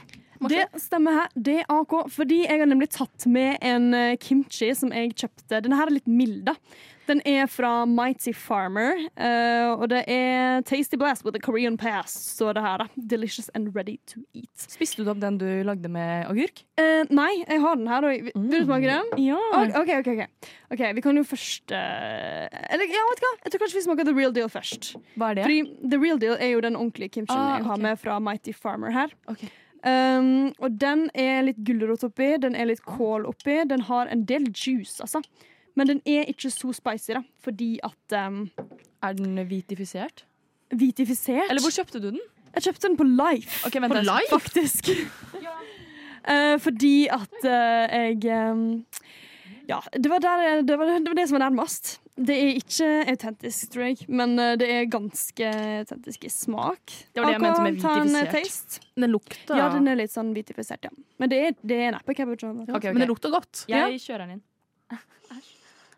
[0.49, 1.31] Det stemmer her.
[1.35, 1.95] Det er AK.
[2.13, 5.63] Fordi jeg har nemlig tatt med en eh, kimchi som jeg kjøpte.
[5.65, 6.55] Denne her er litt mild, da.
[7.07, 12.11] Den er fra Mighty Farmer, eh, og det er Tasty Blast with a Korean pass,
[12.35, 12.81] står det her.
[12.83, 12.87] da.
[12.99, 14.51] Delicious and ready to eat.
[14.59, 16.65] Spiste du opp den du lagde med agurk?
[16.75, 18.03] Eh, nei, jeg har den her.
[18.09, 19.07] Og, vil du smake den?
[19.23, 19.39] Ja.
[19.79, 20.83] Ok, ok, ok, ok.
[20.97, 23.31] Vi kan jo først eh, Eller ja, vet du hva?
[23.45, 24.91] Jeg tror kanskje vi smaker the real deal først.
[25.15, 25.47] Hva er det?
[25.47, 28.51] Fordi the real deal er jo den ordentlige kimchien Ah, jeg har med fra Mighty
[28.51, 29.15] Farmer her.
[29.31, 29.47] Ok.
[29.87, 33.59] Um, og den er litt gulrot oppi, den er litt kål oppi.
[33.69, 35.21] Den har en del juice, altså.
[35.77, 38.47] Men den er ikke så spicy, da, fordi at um,
[39.05, 40.25] Er den hvitifisert?
[40.73, 41.45] Hvitifisert?
[41.49, 42.23] Eller hvor kjøpte du den?
[42.55, 43.61] Jeg kjøpte den på Life.
[43.67, 44.31] Ok, vent, På Life?
[44.31, 44.89] Faktisk.
[46.25, 48.85] uh, fordi at uh, jeg um,
[49.67, 51.97] Ja, det var, der, det, var, det var det som var nærmest.
[52.15, 55.49] Det er ikke autentisk, tror jeg, men eh, det er ganske
[55.83, 56.93] autentisk i smak.
[57.13, 58.77] Det var det jeg mente med eh, hvitifisert.
[58.95, 60.93] Den lukter Ja, den er litt sånn hvitifisert, ja.
[61.19, 62.47] Men det er, det er neppe cabbage.
[62.47, 62.95] Okay, okay.
[62.95, 63.65] Men det lukter godt.
[63.69, 64.45] Jeg kjører den inn.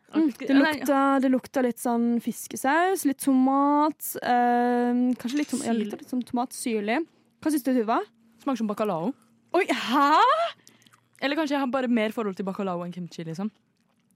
[0.09, 4.07] Mm, det, lukter, det lukter litt sånn fiskesaus, litt tomat.
[4.17, 6.95] øh, kanskje litt, tom ja, lukter litt sånn tomatsyrlig.
[7.45, 7.99] Hva syns du, Tuva?
[8.41, 9.11] Smaker som bacalao.
[9.53, 10.07] Oi, hæ?!
[11.21, 13.25] Eller kanskje jeg har bare mer forhold til bacalao enn kimchi.
[13.27, 13.51] liksom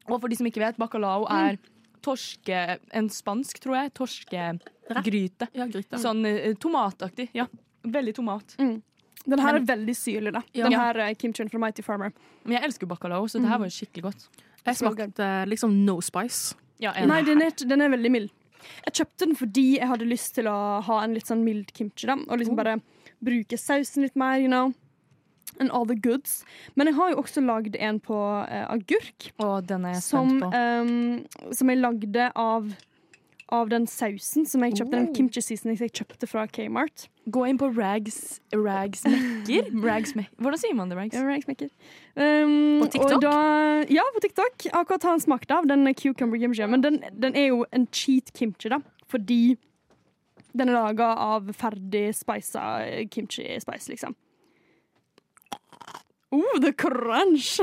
[0.08, 1.58] Og for de som ikke vet, bacalao er
[2.04, 3.94] torske En spansk, tror jeg.
[3.94, 5.48] Torskegryte.
[5.56, 6.00] Ja, gryte.
[6.00, 7.30] Sånn eh, tomataktig.
[7.34, 7.48] Ja.
[7.84, 8.56] Veldig tomat.
[8.58, 10.42] Den her Men- er veldig syrlig, da.
[10.54, 10.68] Ja.
[10.68, 12.12] Den her uh, kimchien fra Mighty Farmer.
[12.44, 14.28] Men jeg elsker bacalao, så det her var jo skikkelig godt.
[14.66, 16.56] Jeg smakte liksom no spice.
[16.80, 17.08] Ja, enig.
[17.08, 18.32] Nei, den er, den er veldig mild.
[18.86, 22.08] Jeg kjøpte den fordi jeg hadde lyst til å ha en litt sånn mild kimchi.
[22.08, 22.78] Da, og liksom bare
[23.24, 24.74] bruke sausen litt mer, you know.
[25.60, 26.44] And all the goods.
[26.76, 29.32] Men jeg har jo også lagd en på uh, agurk.
[29.38, 30.50] Og den er jeg Som, på.
[30.50, 32.72] Um, som jeg lagde av,
[33.54, 34.96] av den sausen som jeg kjøpte.
[34.98, 35.14] Den Oh.
[35.16, 37.08] kimchi seasoning jeg kjøpte fra Kmart.
[37.30, 39.70] Gå inn på Rags Ragsmekker.
[39.84, 41.16] Rags Hvordan sier man det, Rags?
[41.16, 41.46] Ja, Rags
[42.16, 43.22] Um, På TikTok?
[43.22, 44.68] Da, ja, på TikTok.
[44.74, 46.68] Akkurat har han smakt av den cucumber kimchi.
[46.68, 48.82] Men den, den er jo en cheat kimchi, da.
[49.08, 49.56] Fordi
[50.54, 54.14] den er laga av ferdig spisa kimchi spice, liksom.
[56.34, 57.60] Oh, the crunch!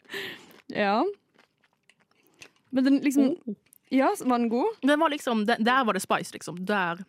[0.82, 1.04] ja.
[2.70, 3.34] Men den liksom
[3.90, 4.76] Ja, var den god?
[4.86, 6.60] Den var liksom, der, der var det spice, liksom.
[6.66, 7.02] Der.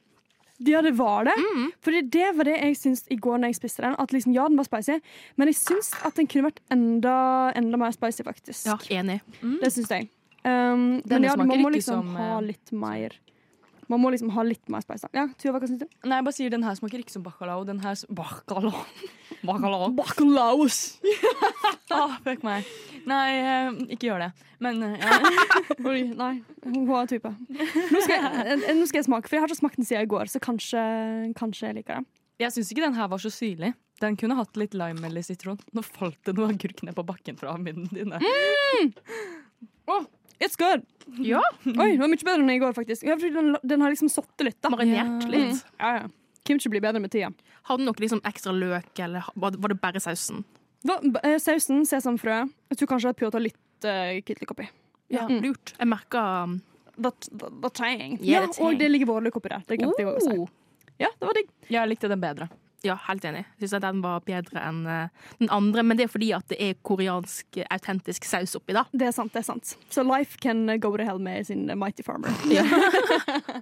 [0.66, 1.34] Ja, det var det.
[1.82, 3.96] Fordi det var det jeg syntes i går når jeg spiste den.
[4.00, 4.98] At liksom, ja, den var spicy,
[5.38, 7.16] men jeg syns at den kunne vært enda,
[7.58, 8.66] enda mer spicy, faktisk.
[8.70, 9.22] Ja, enig.
[9.42, 10.10] Det syns jeg.
[10.42, 13.14] Um, men ja, man må liksom som, ha eh, litt mer
[13.92, 15.10] Man må liksom ha litt mer spice.
[15.16, 15.88] Ja, Tuva, hva syns du?
[16.08, 17.66] Nei, jeg bare sier den her smaker ikke som bacalao.
[17.68, 18.86] Den her Bacalao.
[19.48, 19.92] Bacalao.
[19.98, 20.80] Bacalaos!
[21.92, 22.64] Ah, fuck meg.
[23.04, 24.28] Nei, eh, ikke gjør det.
[24.64, 25.18] Men eh, ja.
[25.92, 26.30] Oi, nei.
[26.64, 27.28] Hun har type.
[27.28, 30.08] Nå skal, jeg, eh, nå skal jeg smake, for jeg har ikke smakt den siden
[30.08, 30.80] i går, så kanskje,
[31.36, 32.08] kanskje jeg liker det.
[32.46, 33.74] Jeg syns ikke den her var så syrlig.
[34.00, 35.60] Den kunne hatt litt lime eller sitron.
[35.76, 38.16] Nå falt det noe agurk ned på bakken fra munnen din.
[39.88, 40.06] Der.
[40.42, 40.86] It's good!
[41.22, 43.04] Ja, Oi, det var mye bedre enn i går, faktisk.
[43.06, 44.72] Ja, den, den har liksom sittet litt, da.
[44.74, 45.60] marinert litt.
[45.78, 46.08] Ja, ja.
[46.48, 47.30] Kimchi blir bedre med tida.
[47.70, 50.44] Hadde noe liksom ekstra løk, eller var det bare sausen?
[50.88, 52.40] Da, eh, sausen, sesamfrø.
[52.72, 54.70] Jeg tror kanskje jeg ta litt uh, hvitløk oppi.
[55.12, 55.42] Ja, Mm.
[55.44, 55.74] lurt.
[55.78, 56.24] Jeg merka
[57.02, 57.80] That, that, that.
[57.82, 59.62] Yeah, Ja, og det ligger vårløk oppi der.
[59.68, 60.38] Det glemte jeg å si.
[60.38, 60.48] oh.
[61.00, 61.50] Ja, det var digg.
[61.70, 62.50] Jeg likte den bedre.
[62.84, 63.44] Ja, helt enig.
[63.62, 66.58] Jeg syns den var bedre enn eh, den andre, men det er fordi at det
[66.66, 68.88] er koreansk eh, autentisk saus oppi, da.
[68.92, 69.76] Det er sant, det er sant.
[69.94, 72.34] Så Life can uh, go to hell med sin Mighty Farmer.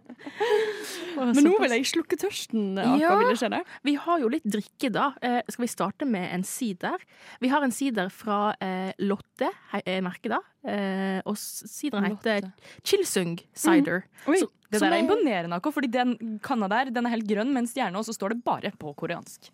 [1.20, 2.78] Men nå vil jeg slukke tørsten.
[2.80, 3.16] Aka, Ja.
[3.20, 3.60] vil det skje det?
[3.84, 5.10] Vi har jo litt drikke, da.
[5.22, 7.02] Eh, skal vi starte med en sider?
[7.44, 9.50] Vi har en sider fra eh, Lotte,
[9.84, 10.40] er merket da.
[10.64, 12.52] Eh, og sideren heter
[12.84, 14.06] Chilsung Cider.
[14.28, 17.54] Oi, Så- Det der er imponerende, Ako, fordi den kanna der den er helt grønn
[17.54, 19.50] med en stjerne, og så står det bare på koreansk.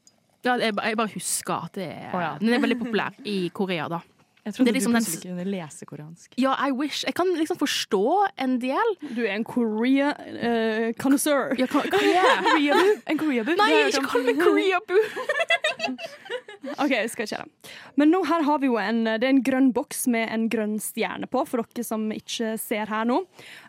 [0.46, 2.34] Ja, jeg, jeg bare husker at det er, oh, ja.
[2.42, 4.04] den er veldig populær i Korea, da.
[4.46, 6.36] Jeg trodde er liksom du den plutselig kunne lese koreansk.
[6.38, 7.04] Ja, I wish.
[7.06, 8.92] Jeg kan liksom forstå en del.
[9.16, 11.56] Du er en Korea uh, connoisseur.
[11.58, 12.26] Ja, kan, Korea.
[12.46, 12.92] Koreabu?
[13.10, 13.56] En koreabu?
[13.58, 14.10] Nei, ikke om.
[14.12, 15.00] kall meg Koreabu!
[16.80, 17.72] OK, jeg skal ikke det.
[18.00, 20.76] Men nå her har vi jo en, det er en grønn boks med en grønn
[20.84, 23.20] stjerne på, for dere som ikke ser her nå.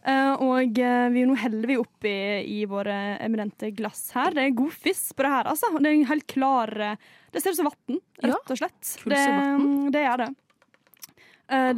[0.06, 2.14] Eh, og eh, vi nå heller vi oppi
[2.56, 4.32] i våre eminente glass her.
[4.36, 5.70] Det er god fisk på det her, altså.
[5.76, 6.96] Det er en helt klar eh,
[7.34, 8.92] Det ser ut som vann, rett og slett.
[9.04, 10.28] Ja, Det, det er det.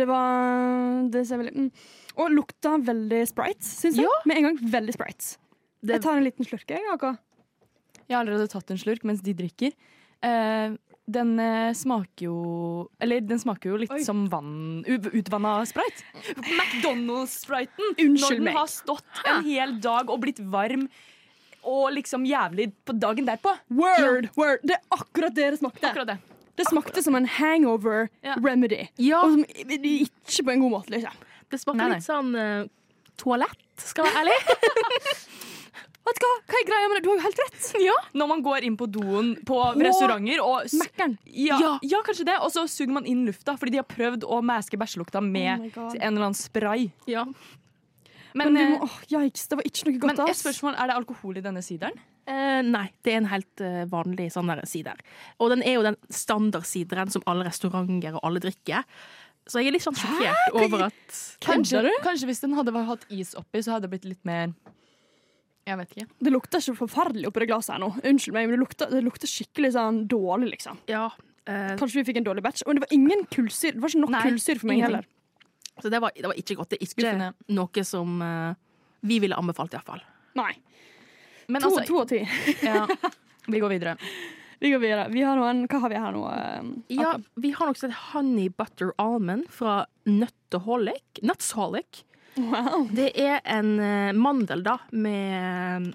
[0.00, 1.70] Det var Det ser veldig mm.
[2.18, 4.07] Og lukta veldig sprite, syns jeg.
[4.09, 4.14] Ja.
[4.26, 5.37] Med en gang veldig sprite.
[5.85, 7.12] Det- Jeg tar en liten slurk, jeg, Aka.
[8.09, 9.74] Jeg har allerede tatt en slurk mens de drikker.
[11.09, 12.38] Den eh, smaker jo
[13.01, 14.03] Eller den smaker jo litt Oi.
[14.05, 16.05] som vann Utvanna sprite.
[16.37, 17.94] McDonald's-spriten!
[17.99, 18.57] Når den meg.
[18.59, 20.88] har stått en hel dag og blitt varm
[21.68, 23.51] og liksom jævlig på dagen derpå.
[23.77, 24.62] Word, word.
[24.64, 25.88] Det er akkurat det det smakte.
[25.90, 26.18] Akkurat det.
[26.59, 28.35] Det smakte som en hangover Ja.
[28.42, 28.88] remedy.
[28.97, 31.12] Ja, Og som, ikke på en god måte, liksom.
[31.51, 31.99] det smakte Nei, nei.
[31.99, 32.64] litt sånn uh,
[33.21, 34.38] toalett, skal jeg være ærlig.
[36.09, 36.35] Vet du hva?
[36.49, 37.03] Hva er greia med det?
[37.05, 37.68] Du har jo helt rett.
[38.16, 41.16] Når man går inn på doen på restauranter og Mækkern.
[41.29, 41.73] ja, Ja.
[41.83, 42.38] ja, kanskje det.
[42.40, 45.73] Og så suger man inn lufta fordi de har prøvd å maske bæsjelukta Oh med
[45.77, 46.90] oh en eller annen spray.
[47.11, 47.27] Ja.
[48.35, 50.21] Men, Men, du eh, må, åh, yikes, det var ikke noe men godt.
[50.29, 50.42] et ass.
[50.44, 51.97] spørsmål, er det alkohol i denne sideren?
[52.29, 55.01] Eh, nei, det er en helt uh, vanlig sånn der sider.
[55.40, 58.85] Og den er jo den standardsideren som alle restauranter og alle drikker.
[59.49, 63.33] Så jeg er litt sånn sjokkert over at Kanskje, kanskje hvis den hadde hatt is
[63.38, 64.53] oppi, så hadde det blitt litt mer
[65.68, 66.07] Jeg vet ikke.
[66.24, 67.90] Det lukter ikke forferdelig oppi det glasset her nå.
[68.09, 70.78] Unnskyld meg, men det lukter, det lukter skikkelig sånn dårlig, liksom.
[70.88, 71.07] Ja.
[71.44, 72.64] eh, Kanskje vi fikk en dårlig batch.
[72.66, 73.76] Men det var ingen kullsyre.
[73.76, 75.02] Det var ikke nok Nei, kullsyre for meg ingenting.
[75.02, 75.83] heller.
[75.85, 76.70] så det var, det var ikke godt.
[76.72, 77.28] Det er ikke Skuffende.
[77.61, 78.54] noe som eh,
[79.12, 80.00] vi ville anbefalt, iallfall.
[80.40, 80.54] Nei.
[81.48, 82.22] Men To, altså, to av ti.
[82.68, 82.87] ja,
[83.48, 83.96] vi går videre.
[84.59, 85.04] Vi går videre.
[85.14, 86.22] Vi har noen, hva har vi her nå?
[86.35, 86.64] eh,
[86.98, 91.20] Ja, vi har noe som heter Honey Butter Almond fra Nøtteholic.
[91.22, 92.00] Nutsholic.
[92.38, 92.87] Wow.
[92.94, 95.90] Det er en eh, mandel, da, med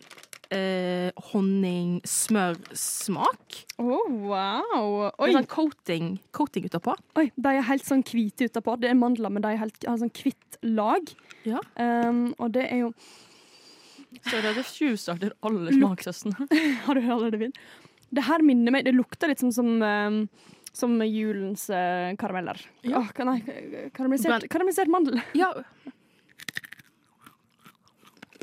[0.54, 3.66] eh, honning-smør-smak.
[3.82, 5.12] Oh, wow.
[5.20, 6.92] Med sånn coating, coating utapå.
[7.20, 8.72] Oi, de er helt sånn hvite utapå.
[8.82, 11.04] Det er mandler, men de er helt, har sånn hvitt lag.
[11.48, 11.60] Ja.
[11.76, 12.92] Um, og det er jo
[14.24, 16.36] Sorry det jeg tjuvstarter alle smakshøstene.
[16.86, 17.58] Har du allerede begynt?
[18.14, 20.30] Det her minner meg Det lukter litt som som, um,
[20.70, 22.62] som julens uh, karameller.
[22.86, 23.02] Ja.
[23.02, 23.42] Oh, nei,
[23.98, 25.18] karamellisert, karamellisert mandel.
[25.34, 25.50] Ja,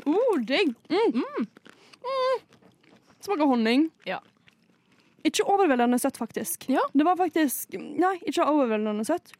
[0.09, 0.73] Oh, digg!
[0.89, 1.21] Mm.
[1.21, 2.39] Mm.
[3.21, 3.89] Smaker honning.
[4.07, 4.19] Ja.
[5.27, 6.65] Ikke overveldende søtt, faktisk.
[6.73, 6.81] Ja.
[6.97, 9.33] Det var faktisk Nei, ikke overveldende søtt.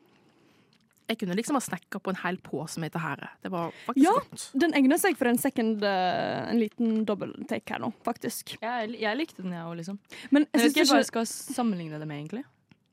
[1.09, 3.23] jeg kunne liksom ha snekka på en hel pose med dette her.
[3.43, 4.13] Det var faktisk Ja.
[4.13, 4.45] godt.
[4.61, 8.53] Den egner seg for en second eh, En liten double take her nå, faktisk.
[8.61, 9.97] Jeg, jeg likte den, jeg òg, liksom.
[10.31, 12.45] Men Jeg jeg vet ikke hva jeg skal sammenligne det med, egentlig.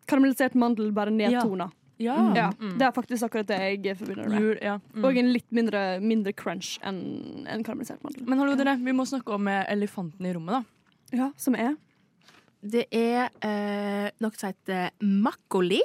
[0.09, 1.69] karamellisert mandel bare nedtona.
[1.69, 1.78] Ja.
[1.99, 2.79] Ja, Mm.
[2.79, 4.43] Det er faktisk akkurat det jeg forbinder det med.
[4.43, 4.79] Jul, ja.
[4.95, 5.05] Mm.
[5.05, 8.25] Og en litt mindre, mindre crunch enn en karamellisert mandel.
[8.29, 11.17] Men hallo, dere, vi må snakke om eh, elefanten i rommet, da.
[11.17, 11.77] Ja, Som er
[12.61, 15.81] Det er eh, noe som heter makoli.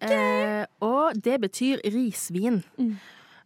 [0.00, 2.62] Eh, og det betyr risvin.
[2.78, 2.96] Mm.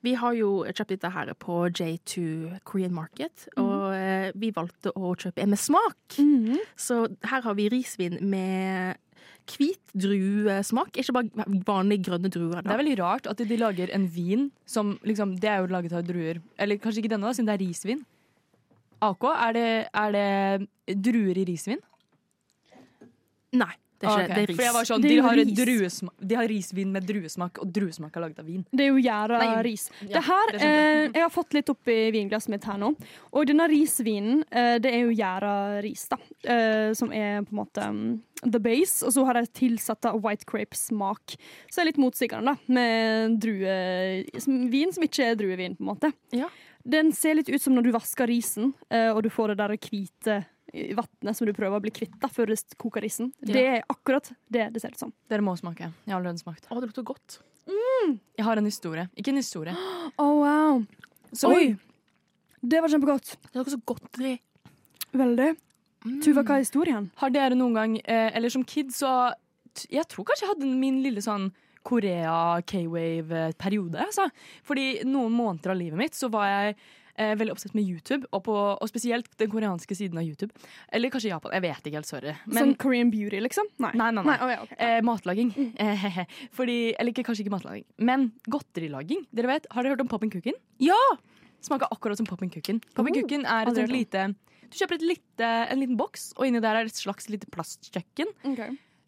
[0.01, 5.11] Vi har jo kjøpt dette her på J2 Korean Market, og eh, vi valgte å
[5.19, 6.19] kjøpe en med smak.
[6.23, 6.55] Mm.
[6.79, 8.97] Så her har vi risvin med
[9.57, 12.63] hvit druesmak, ikke bare vanlige grønne druer.
[12.63, 15.95] Det er veldig rart at de lager en vin som liksom Det er jo laget
[15.97, 16.41] av druer.
[16.59, 18.05] Eller kanskje ikke denne, da, siden det er risvin.
[19.05, 21.83] AK, er det, er det druer i risvin?
[23.57, 24.35] Nei, det er ikke okay.
[24.35, 24.59] det er ris.
[24.77, 25.97] For sånn, de har, ris.
[26.31, 28.63] de har risvin med druesmak, og druesmak er laget av vin.
[28.71, 29.89] Det er jo gjæra ris.
[30.05, 32.93] ja, det her, det eh, jeg har fått litt oppi vinglasset mitt her nå.
[33.33, 36.21] Og denne risvinen, eh, det er jo gjæra ris, da.
[36.47, 38.05] Eh, som er på en måte um,
[38.45, 39.03] the base.
[39.07, 41.35] Og så har jeg tilsatt white grape-smak.
[41.67, 42.73] Så er litt motsigende, da.
[42.79, 46.13] Med druevin som- vin som ikke er druevin, på en måte.
[46.31, 46.47] Ja.
[46.89, 49.77] Den ser litt ut som når du vasker risen, eh, og du får det der
[49.77, 53.33] hvite i vannet som du prøver å bli kvitt da, før du koker risen.
[53.41, 55.13] Det er akkurat det det ser ut som.
[55.31, 55.91] Dere må smake.
[56.05, 56.69] Jeg har allerede smakt.
[56.69, 57.39] Å, det lukter godt.
[57.69, 59.09] Jeg har en historie.
[59.17, 59.77] Ikke en historie.
[60.19, 60.81] Oh, wow.
[61.31, 61.77] Så, Oi!
[62.59, 63.37] Det var kjempegodt.
[63.53, 64.33] Det lukter så godteri.
[65.15, 65.53] Veldig.
[66.25, 67.09] Tuva, hva er historien?
[67.21, 69.35] Har dere noen gang, eh, eller som kid, så
[69.93, 71.53] Jeg tror kanskje jeg hadde min lille sånn
[71.87, 74.01] Korea K-wave-periode.
[74.09, 74.27] Altså.
[74.67, 76.75] Fordi noen måneder av livet mitt så var jeg
[77.19, 80.55] eh, veldig oppsett med YouTube, og, på, og spesielt den koreanske siden av YouTube.
[80.95, 81.55] Eller kanskje Japan.
[81.59, 82.35] Jeg vet ikke helt, sorry.
[82.47, 83.69] Men Som Korean beauty, liksom?
[83.83, 83.93] Nei.
[83.99, 84.37] Nei, nei, nei.
[84.39, 84.75] å ja, ok.
[84.89, 85.53] eh, matlaging.
[86.59, 89.27] Fordi, eller ikke, kanskje ikke matlaging, men godterilaging.
[89.35, 90.57] Dere vet, Har dere hørt om Poppin' Cookin?
[90.83, 90.99] Ja!
[91.65, 92.79] Smaker akkurat som Poppin' Cookin.
[92.95, 94.29] Poppin' Oh, Cookin er et lite
[94.69, 98.31] Du kjøper et lite, en liten boks, og inni der er et slags lite plastkjøkken.
[98.53, 98.61] Ok.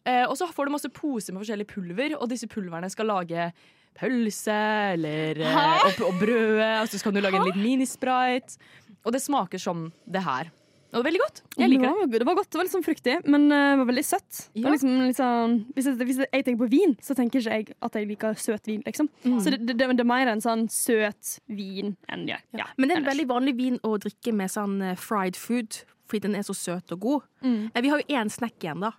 [0.09, 3.51] Eh, og så får du masse poser med forskjellig pulver, og disse pulverne skal lage
[4.01, 4.61] pølse
[4.95, 6.73] eller eh, og, og brødet.
[6.81, 8.57] Og så kan du lage en liten minisprite.
[9.05, 10.51] Og det smaker som det her.
[10.91, 11.37] Og det var veldig godt.
[11.55, 11.91] Jeg liker det.
[11.95, 14.39] var, det var godt, det var litt sånn fruktig, men eh, det var veldig søtt.
[14.57, 17.77] Det var liksom, liksom, hvis, jeg, hvis jeg tenker på vin, så tenker ikke jeg
[17.87, 18.83] at jeg liker søt vin.
[18.89, 19.07] liksom.
[19.23, 22.41] Så det, det, det er mer en sånn søt vin enn ja.
[22.59, 25.85] ja Men det er en veldig vanlig vin å drikke med sånn eh, fried food,
[26.11, 27.31] fordi den er så søt og god.
[27.47, 27.63] Mm.
[27.71, 28.97] Vi har jo én snack igjen, da.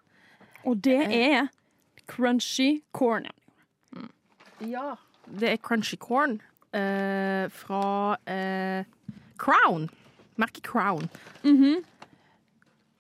[0.64, 1.52] Og det er
[2.08, 3.28] crunchy corn.
[4.70, 4.96] Ja.
[5.40, 6.40] Det er crunchy corn
[6.74, 8.84] eh, fra eh,
[9.42, 9.90] Crown.
[10.36, 11.10] Merket Crown.
[11.44, 11.84] Mhm.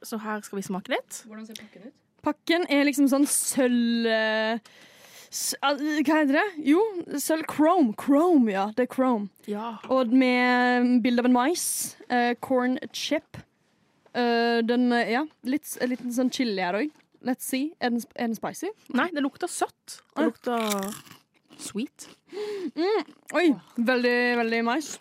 [0.03, 1.23] Så her skal vi smake litt.
[1.29, 1.97] Hvordan ser pakken ut?
[2.25, 4.57] Pakken er liksom sånn sølv eh,
[5.61, 6.47] ah, Hva heter det?
[6.69, 6.81] Jo,
[7.21, 7.93] sølv chrome.
[7.97, 8.67] Chrome, ja.
[8.77, 9.29] Det er chrome.
[9.49, 9.75] Ja.
[9.93, 11.63] Og med bilde av en mais.
[12.09, 13.41] Uh, corn chip.
[14.17, 16.91] Uh, den, eh, ja, litt, en liten sånn chili her òg.
[17.25, 17.71] Let's see.
[17.79, 18.73] Er den, er den spicy?
[18.97, 20.01] Nei, det lukter søtt.
[20.17, 20.89] Det lukter
[21.61, 22.07] sweet.
[23.35, 24.95] Oi, veldig, veldig mais.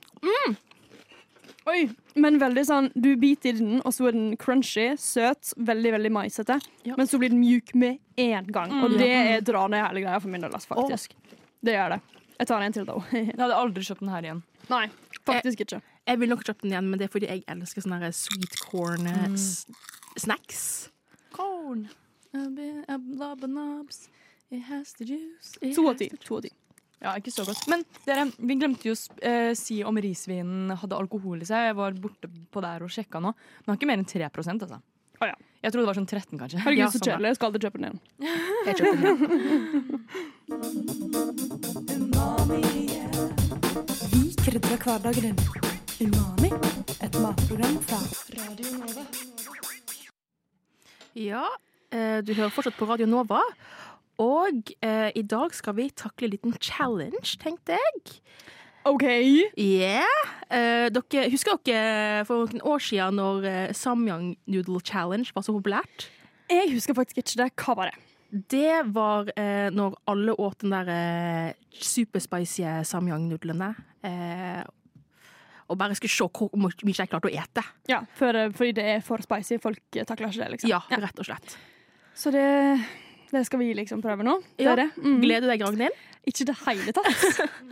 [1.71, 1.85] Oi,
[2.19, 6.13] men veldig sånn Du biter i den, og så er den crunchy, søt, veldig veldig
[6.17, 6.57] maisete.
[6.89, 6.97] Ja.
[6.99, 8.73] Men så blir den mjuk med en gang.
[8.85, 11.15] Og det er dra ned hele greia for min del, faktisk.
[11.17, 11.47] Oh.
[11.61, 12.01] Det gjør det.
[12.41, 12.97] Jeg tar en til, da.
[13.13, 14.45] Jeg hadde aldri kjøpt den her igjen.
[14.71, 14.85] Nei,
[15.29, 15.81] faktisk ikke.
[16.09, 18.57] Jeg vil nok kjøpt den igjen, men det er fordi jeg elsker sånne her sweet
[18.65, 19.37] corn mm.
[20.17, 20.63] snacks.
[21.37, 21.89] Corn.
[22.33, 24.09] Has the juice.
[24.51, 25.05] It To av has ti.
[25.07, 25.59] juice.
[26.27, 26.51] To av ti.
[27.01, 27.63] Ja, ikke så godt.
[27.71, 31.71] Men dere, vi glemte jo å eh, si om risvinen hadde alkohol i seg.
[31.71, 33.31] Jeg var borte på der og sjekka nå.
[33.65, 34.81] Den har ikke mer enn 3 altså.
[35.21, 35.35] Oh, ja.
[35.63, 36.59] Jeg trodde det var sånn 13, kanskje.
[36.65, 37.07] Herregud, Ja, så samme.
[37.13, 37.29] kjedelig.
[37.31, 38.01] Jeg skal aldri kjøpe den igjen.
[38.67, 40.41] Jeg kjøper den igjen.
[44.13, 45.39] Vi krydrer hverdagen din.
[46.01, 46.51] Umami,
[47.05, 47.99] et matprogram fra
[48.37, 49.05] Radio Nova.
[51.15, 51.45] Ja,
[51.93, 53.41] eh, du hører fortsatt på Radio Nova.
[54.21, 58.21] Og eh, i dag skal vi takle en liten challenge, tenkte jeg.
[58.89, 59.05] OK.
[59.61, 60.29] Yeah.
[60.49, 65.55] Eh, dere, husker dere for noen år siden når eh, Samyang Noodle Challenge var så
[65.57, 66.09] populært?
[66.51, 67.51] Jeg husker faktisk ikke det.
[67.61, 68.07] Hva var det?
[68.51, 73.73] Det var eh, når alle åt den der eh, superspicy samyang-nudlene.
[74.07, 74.63] Eh,
[75.71, 77.65] og bare skulle se hvor mye jeg klarte å ete.
[77.91, 79.61] Ja, for, eh, Fordi det er for spicy.
[79.63, 80.73] Folk eh, takler ikke det, liksom.
[80.73, 81.57] Ja, rett og slett.
[82.17, 82.47] Så det,
[83.31, 84.37] det skal vi liksom prøve nå.
[84.61, 84.75] Ja.
[84.97, 85.21] Mm.
[85.23, 85.99] Gleder du deg, Ragnhild?
[86.29, 87.23] Ikke i det hele tatt.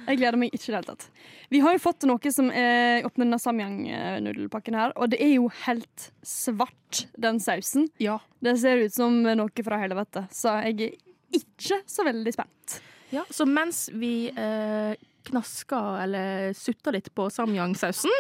[0.08, 1.08] Jeg gleder meg ikke i det hele tatt.
[1.52, 5.50] Vi har jo fått noe som er oppi denne samyang-nudelpakken her, og det er jo
[5.66, 7.90] helt svart, den sausen.
[8.00, 8.16] Ja.
[8.44, 10.96] Det ser ut som noe fra helvete, så jeg er
[11.38, 12.78] ikke så veldig spent.
[13.12, 14.94] Ja, så mens vi eh,
[15.28, 18.12] knasker eller sutter litt på samyang-sausen,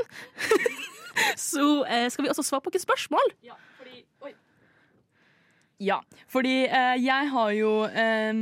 [1.50, 3.34] så eh, skal vi også svare på noen spørsmål.
[3.48, 3.56] Ja,
[6.30, 8.40] fordi eh, jeg har jo eh,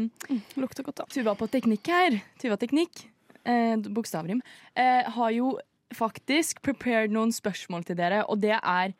[0.56, 1.08] Lukter godt, da.
[1.12, 2.18] Tuva på teknikk her.
[2.40, 3.06] Tuva teknikk,
[3.44, 4.40] eh, bokstavrim,
[4.74, 5.56] eh, har jo
[5.94, 8.94] faktisk prepared noen spørsmål til dere, og det er,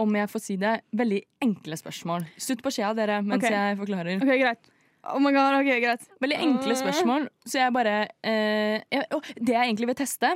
[0.00, 2.28] om jeg får si det, veldig enkle spørsmål.
[2.40, 3.56] Slutt på skjea, dere, mens okay.
[3.56, 4.22] jeg forklarer.
[4.22, 4.70] OK, greit.
[5.10, 6.08] Oh my god, ok, greit.
[6.20, 9.04] Veldig enkle spørsmål, så jeg bare eh, jeg,
[9.40, 10.34] Det jeg egentlig vil teste,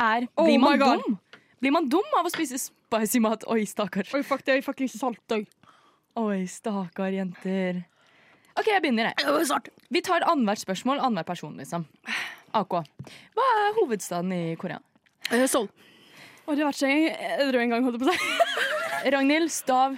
[0.00, 1.18] er Oh Blir man dum?
[1.60, 3.44] Blir man dum av å spise spicy mat?
[3.52, 4.08] Oi, stakkar.
[4.16, 5.44] Oi, fuck, det er faktisk salt òg.
[6.18, 7.84] Oi, stakkar jenter.
[8.58, 9.74] OK, jeg begynner, jeg.
[9.94, 11.86] Vi tar annethvert spørsmål, annenhver person, liksom.
[12.58, 12.80] AK.
[13.36, 14.80] Hva er hovedstaden i Korea?
[15.30, 15.68] Eh, Seoul.
[16.48, 18.18] Og det ikke jeg edru en gang, holdt jeg på å si.
[19.14, 19.94] Ragnhild, stav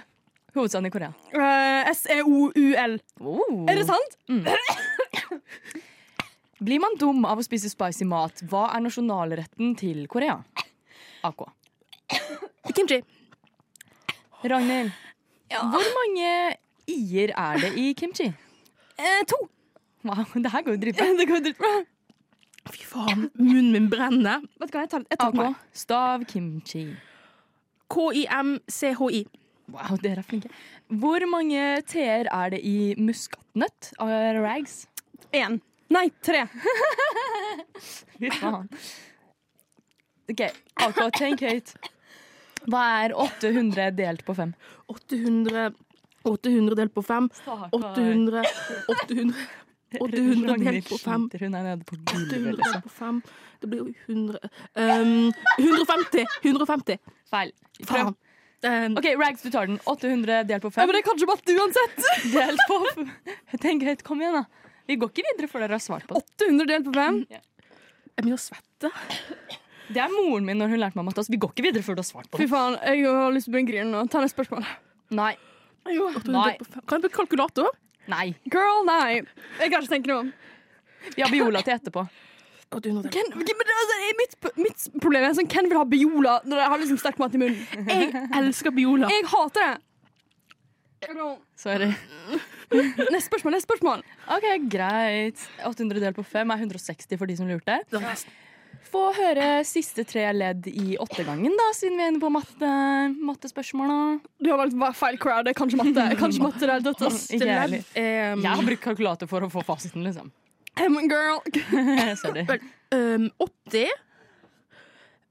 [0.53, 1.09] hovedstaden i Korea.
[1.33, 2.99] Uh, S-E-O-U-L.
[3.25, 3.65] Oh.
[3.71, 4.17] Er det sant?
[6.63, 8.45] Blir man dum av å spise spicy mat?
[8.47, 10.37] Hva er nasjonalretten til Korea?
[11.25, 11.47] AK.
[12.69, 13.01] Kimchi.
[14.43, 14.93] Ragnhild,
[15.51, 16.55] hvor mange
[16.87, 18.29] i-er er det i kimchi?
[18.99, 19.49] Eh, to.
[20.03, 21.05] Wow, det her går jo dritbra.
[21.19, 21.73] Det går dritbra.
[22.71, 24.43] Fy faen, munnen min brenner.
[24.59, 26.85] Vet du hva, jeg tar, jeg tar Stav kimchi.
[27.91, 29.23] K-I-M-C-H-I.
[29.73, 30.49] Wow, dere er flinke.
[30.87, 34.83] Hvor mange t-er er det i muskatnøtt rags?
[35.33, 35.59] Én.
[35.93, 36.45] Nei, tre.
[38.19, 38.69] Fy faen.
[40.31, 40.45] OK,
[40.83, 41.75] AK, tenk høyt.
[42.71, 44.53] Hva er 800 delt på 5?
[44.93, 45.73] 800
[46.23, 47.29] 800 delt på 5.
[47.75, 48.43] 800
[48.87, 49.45] 800
[49.99, 51.29] 800 delt på 5.
[51.39, 52.81] Hun er nede på 800 gulvet, liksom.
[52.85, 53.21] på 5.
[53.61, 54.39] Det blir jo 100
[54.75, 56.25] um, 150!
[56.43, 56.97] 150.
[57.29, 57.51] Feil.
[57.87, 58.15] Faen.
[58.63, 59.79] Um, OK, Rags, du tar den.
[59.85, 60.87] 800 delt på Ja, 5.
[60.87, 61.97] men det er kanskje matte uansett.
[62.37, 64.71] Delt på Tenk høyt, kom igjen, da.
[64.87, 66.23] Vi går ikke videre før dere har svart på det.
[66.47, 67.19] 800 delt på fem.
[67.33, 68.91] Jeg begynner å svette.
[69.89, 71.19] Det er moren min når hun lærte meg matte.
[71.23, 72.45] Altså, vi går ikke videre før du har svart på det.
[72.45, 74.03] Fy faen, jeg har lyst til å begynne å grine nå.
[74.13, 74.65] Ta neste spørsmål.
[75.19, 75.33] Nei.
[75.91, 76.53] Jo, Nei.
[76.87, 77.67] Kan jeg bruke kalkulator?
[78.07, 78.33] Nei.
[78.51, 79.21] Girl, nei.
[79.59, 80.33] Jeg kan ikke tenke noe om.
[81.17, 82.05] Vi har Biola til etterpå.
[82.73, 83.13] 800 delt.
[83.13, 86.81] Ken, men altså, mitt, mitt problem er sånn, Hvem vil ha Biola når jeg har
[86.81, 87.89] liksom sterk mat i munnen?
[87.91, 89.09] Jeg elsker Biola.
[89.11, 89.81] Jeg hater det.
[91.59, 91.89] Sorry.
[92.71, 93.53] Neste spørsmål.
[93.57, 95.41] neste spørsmål OK, greit.
[95.67, 97.75] 800 delt på 5 er 160 for de som lurte.
[97.91, 98.39] Det var nesten-
[98.91, 102.69] Få høre siste tre ledd i åttegangen, da, siden vi er inne på matte,
[103.29, 103.93] mattespørsmål.
[104.43, 105.49] Du har valgt feil crowd.
[105.57, 106.05] Kanskje matte.
[106.13, 107.23] Jeg matte i det hele tatt, ass.
[107.33, 107.85] Ikke jeg heller.
[107.97, 110.29] Um, Jeg har brukt kalkulator for å få fasiten, liksom.
[110.81, 111.41] Um, girl.
[112.21, 112.45] Sorry.
[112.93, 113.91] um, 80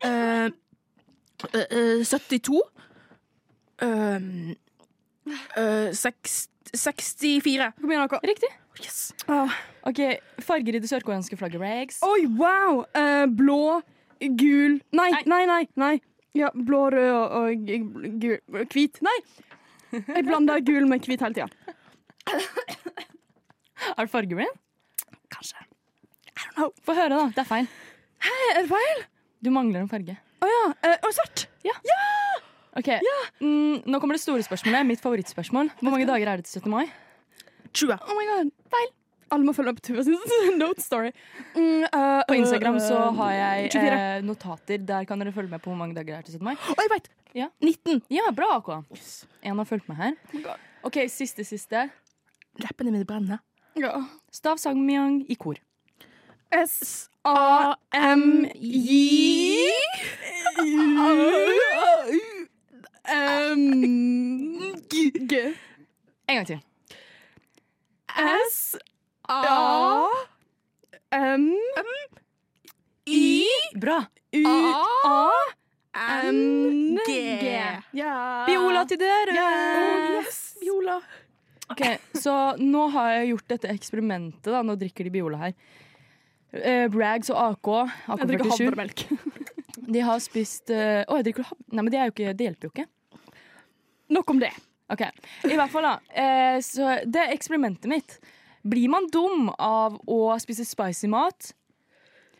[0.07, 0.55] um,
[1.53, 2.63] uh, uh, 72
[3.83, 4.57] um,
[5.59, 7.73] uh, seks- 64.
[7.81, 8.21] Kom igjen, dere.
[8.33, 8.53] Riktig.
[8.81, 9.13] Yes.
[9.29, 9.53] Ah.
[9.89, 10.01] OK,
[10.41, 11.99] farger i det sørkoreanske flagget, Rags.
[12.07, 12.85] Oi, wow!
[12.97, 13.83] Eh, blå,
[14.39, 15.63] gul Nei, nei, nei.
[15.77, 15.95] nei.
[16.39, 17.67] Ja, blå, rød og, og
[18.23, 19.03] gul Hvit.
[19.05, 19.19] Nei!
[19.93, 21.49] Jeg blander gul med hvit hele tida.
[23.93, 24.57] Er du fargeblind?
[25.33, 25.67] Kanskje.
[26.87, 27.27] Få høre, da.
[27.35, 27.69] Det er feil.
[28.57, 29.03] Er det feil?
[29.45, 30.17] Du mangler en farge.
[30.43, 30.63] Å ja.
[30.89, 31.45] Eh, og svart.
[32.73, 32.89] Ok,
[33.43, 34.87] mm, Nå kommer det store spørsmålet.
[34.89, 35.69] Mitt favorittspørsmål.
[35.83, 36.73] Hvor mange dager er det til 17.
[36.73, 36.87] mai?
[37.73, 37.97] 20.
[38.09, 38.47] Oh my god.
[38.73, 38.91] Feil.
[39.33, 40.19] Alle må følge opp Tuva sin
[40.61, 41.11] note story.
[41.57, 43.97] Mm, uh, På Instagram så eh, har jeg 24.
[43.97, 44.79] eh, notater.
[44.93, 46.45] Der kan dere følge med på hvor mange dager det er til 17.
[46.51, 46.57] mai.
[46.57, 46.91] Å, jeg!
[47.39, 47.49] Ja.
[47.65, 48.03] 19.
[48.13, 48.69] Ja, bra, AK.
[49.49, 50.13] En har fulgt med her.
[50.85, 51.87] OK, siste, siste.
[52.61, 53.39] Leppene mine brenner.
[53.81, 53.93] Ja.
[54.35, 55.57] Stav Sangmyang i kor.
[56.53, 58.53] S-A-M-J
[63.13, 64.93] Um, G.
[66.29, 66.61] En gang til.
[68.17, 68.81] S-A-M-Y
[73.81, 74.05] Bra.
[74.33, 75.53] U-A-N-G.
[77.93, 79.33] Viola Biola til dere!
[79.37, 80.57] Yes.
[80.61, 81.01] Biola.
[81.73, 81.83] Ok,
[82.21, 84.51] Så nå har jeg gjort dette eksperimentet.
[84.53, 85.53] da Nå drikker de Biola her.
[86.53, 87.69] Eh, Rags og AK,
[88.09, 88.99] Jeg drikker havremelk.
[89.95, 91.57] de har spist eh, Å, jeg drikker hav...
[91.73, 92.89] Nei, men det, er jo ikke, det hjelper jo ikke.
[94.13, 94.53] Nok om det.
[94.93, 95.01] Ok,
[95.49, 95.95] I hvert fall, da.
[96.13, 98.19] Eh, så det er eksperimentet mitt.
[98.63, 101.53] Blir man dum av å spise spicy mat?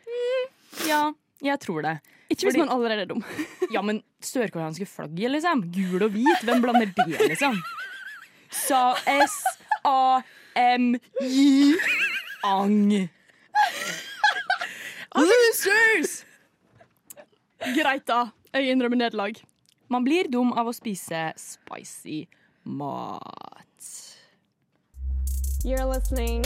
[0.05, 0.43] Mm,
[0.87, 0.99] ja,
[1.43, 1.95] jeg tror det.
[2.29, 3.23] Ikke hvis Fordi- man allerede er dum.
[3.73, 5.65] Ja, men sørkoreanske flagget, liksom.
[5.73, 6.43] Gul og hvit.
[6.45, 7.57] Hvem blander det, liksom?
[8.53, 8.93] Sa
[10.53, 11.75] S-A-M-J
[12.45, 13.09] Ang.
[15.15, 16.23] Losers!
[17.73, 18.27] Greit, da.
[18.53, 19.37] Jeg innrømmer nederlag.
[19.89, 22.23] Man blir dum av å spise spicy
[22.65, 24.15] mat.
[25.63, 26.43] You're listening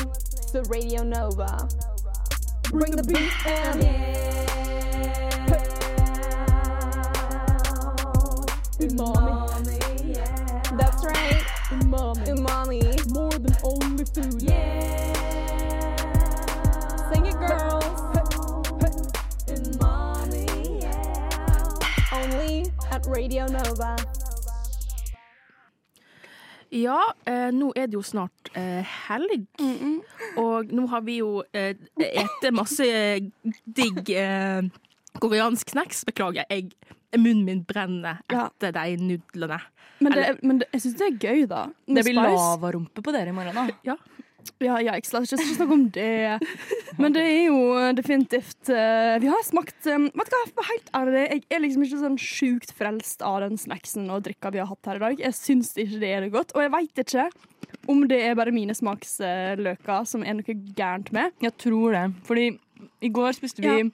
[0.51, 1.67] to Radio Nova.
[2.69, 3.81] Bring the beat and
[8.79, 10.15] Umami.
[10.77, 11.43] That's right.
[11.69, 12.27] Umami.
[12.27, 13.13] Umami.
[13.13, 14.41] More than only food.
[14.41, 15.13] Yeah.
[17.11, 18.01] Sing it, girls.
[19.47, 20.81] Umami.
[20.81, 22.13] Yeah.
[22.13, 23.95] Only at Radio Nova.
[26.75, 29.45] Ja, eh, nå er det jo snart eh, helg.
[30.37, 32.87] Og nå har vi jo eh, ete masse
[33.63, 34.67] digg eh,
[35.23, 36.03] koreansk snacks.
[36.07, 36.71] Beklager, jeg,
[37.17, 38.47] munnen min brenner Ja.
[38.49, 39.61] etter de nudlene.
[39.99, 41.63] Men, det, Eller- men det, jeg syns det er gøy, da.
[41.87, 43.67] med Det blir lavarumpe på dere i morgen, da.
[43.87, 43.95] Ja.
[44.63, 46.47] Ja, ja, ikke, la oss ikke snakke om det.
[46.97, 47.59] Men det er jo
[47.97, 51.85] definitivt uh, Vi har smakt um, Vet du hva, for helt ærlig, jeg er liksom
[51.85, 55.21] ikke sånn sjukt frelst av den snacksen og drikka vi har hatt her i dag.
[55.27, 56.55] Jeg syns ikke det er det godt.
[56.57, 57.27] Og jeg veit ikke
[57.91, 61.31] om det er bare mine smaksløker som er noe gærent med.
[61.43, 62.05] Jeg tror det.
[62.27, 62.49] Fordi
[63.03, 63.89] i går spiste vi Ja.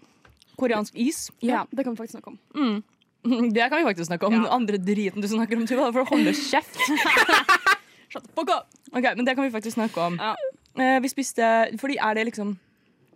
[0.60, 1.30] koreansk is.
[1.42, 2.40] Ja, Det kan vi faktisk snakke om.
[2.56, 2.84] Mm.
[3.56, 4.34] Det kan vi faktisk snakke om.
[4.34, 6.78] Den andre driten du snakker om, Tuva, for å holde kjeft.
[8.14, 8.68] Shut the fuck up.
[8.94, 10.20] Ok, Men det kan vi faktisk snakke om.
[10.22, 11.48] Eh, vi spiste
[11.82, 12.54] Fordi er det liksom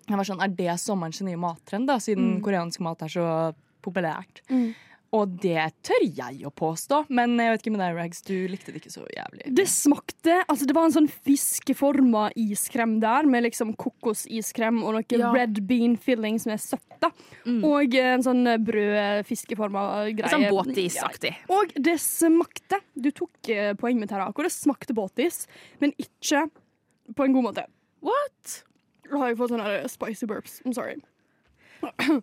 [0.08, 2.42] jeg var sånn, Er det sommerens nye mattrend, da, siden Mm.
[2.46, 4.40] koreansk mat er så populært?
[4.50, 4.74] Mm.
[5.16, 8.20] Og det tør jeg å påstå, men jeg vet ikke med deg, Rags.
[8.28, 9.54] Du likte det ikke så jævlig.
[9.56, 15.18] Det smakte Altså, det var en sånn fiskeforma iskrem der, med liksom kokosiskrem og noe
[15.18, 15.32] Ja.
[15.32, 16.84] red bean filling som er søtt.
[17.46, 17.64] Mm.
[17.64, 20.30] Og en sånn brød-fiskeforma greie.
[20.34, 21.36] Sånn båtisaktig.
[21.38, 21.56] Ja.
[21.56, 24.44] Og det smakte Du tok poeng poenget mitt her, Ako.
[24.44, 25.46] Det smakte båtis,
[25.80, 26.50] men ikke
[27.16, 27.66] på en god måte.
[28.02, 28.64] What?
[29.10, 30.62] Da har jeg fått sånne spicy burps.
[30.66, 30.98] I'm sorry.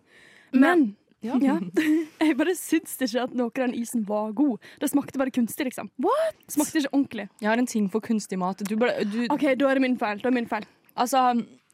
[0.51, 0.95] Men
[1.25, 1.37] Ja.
[1.41, 1.57] ja.
[2.25, 4.63] Jeg bare syns ikke at noe av den isen var god.
[4.81, 5.89] Det smakte bare kunstig, liksom.
[6.05, 6.37] What?
[6.51, 7.27] Smakte ikke ordentlig.
[7.41, 8.61] Jeg har en ting for kunstig mat.
[8.69, 10.21] Du, bare- du, OK, da er det min feil.
[10.21, 10.67] Da er det min feil.
[10.95, 11.23] Altså,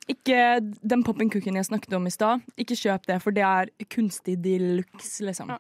[0.09, 0.39] ikke
[0.81, 2.41] den popping cooken jeg snakket om i stad.
[2.59, 5.53] Ikke kjøp det, for det er kunstig de luxe, liksom.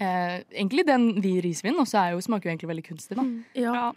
[0.00, 3.26] Eh, egentlig den vi risvin og så smaker jo egentlig veldig kunstig, da.
[3.58, 3.90] Ja.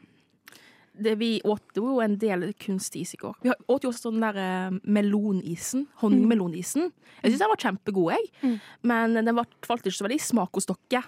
[0.94, 3.40] Det vi åt jo en del kunstis i går.
[3.42, 5.88] Vi åt jo også den der eh, melonisen.
[6.04, 6.92] Honningmelonisen.
[7.24, 8.30] Jeg syns den var kjempegod, jeg.
[8.44, 8.56] Mm.
[8.92, 11.04] Men den var, falt ikke så veldig i smak hos dere.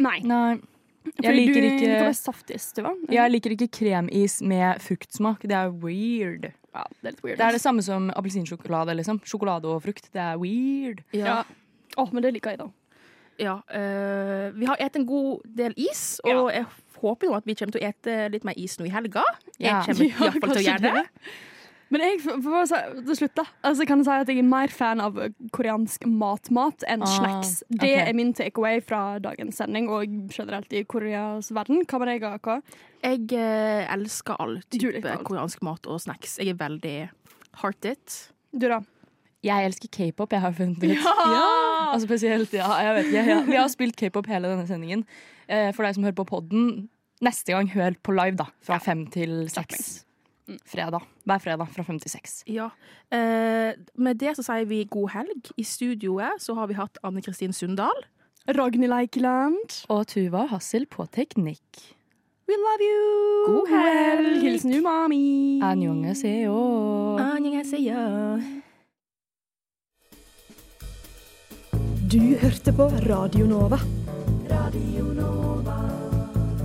[0.00, 0.18] Nei.
[0.24, 0.58] Nei.
[1.22, 2.82] Jeg liker du, ikke saftis, du.
[3.12, 5.44] Jeg liker ikke kremis med fruktsmak.
[5.48, 6.50] Det er weird.
[6.74, 7.38] Ja, det er litt weird.
[7.40, 8.96] Det er det samme som appelsinsjokolade.
[8.98, 9.22] liksom.
[9.28, 10.10] Sjokolade og frukt.
[10.12, 11.04] Det er weird.
[11.16, 11.40] Ja.
[11.96, 12.68] Å, men det liker jeg, da.
[13.38, 16.66] Ja, eh, vi har spist en god del is, og jeg
[17.02, 19.22] håper jo at vi kommer til å ete litt mer is nå i helga.
[19.58, 19.82] Jeg Ja.
[19.86, 21.06] kommer i Ja, hvert til å gjøre det.
[21.88, 25.00] Men jeg, for, til slutt, da, altså kan jeg si at jeg er mer fan
[25.00, 25.14] av
[25.56, 27.52] koreansk matmat enn Ah, snacks.
[27.70, 28.02] Det okay.
[28.10, 31.80] er min takeaway fra dagens sending og generelt i Koreas verden.
[31.88, 32.50] Hva med deg, AK?
[33.06, 36.36] Jeg eh, elsker all type koreansk mat og snacks.
[36.42, 36.94] Jeg er veldig
[37.62, 38.18] hearted.
[38.52, 38.82] Du, da?
[39.48, 41.08] Jeg elsker k-pop, jeg har funnet ut.
[41.94, 45.06] Og spesielt, ja, jeg vet ja, Ja, vi har spilt k-pop hele denne sendingen.
[45.48, 46.68] Eh, for deg som hører på podden,
[47.24, 48.48] neste gang hør på live, da.
[48.64, 50.04] Fra fem til seks.
[50.68, 51.04] Fredag.
[51.28, 52.42] Hver fredag fra fem til seks.
[52.48, 52.70] Ja.
[53.12, 55.52] Eh, med det så sier vi god helg.
[55.60, 58.06] I studioet så har vi hatt Anne Kristin Sundal.
[58.48, 59.82] Ragnhild Eikeland.
[59.92, 61.82] Og Tuva Hassel på teknikk.
[62.48, 63.58] We love you!
[63.58, 64.40] God helg!
[64.40, 65.60] Hilsen umami.
[65.60, 66.54] Annyeonghaseyo.
[67.20, 68.40] Annyeonghaseyo.
[72.08, 73.76] Du hørte på Radio Nova.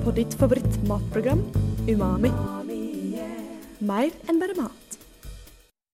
[0.04, 1.44] På ditt favorittmatprogram
[1.88, 2.32] Umami.
[3.80, 4.83] Mer enn bare mat.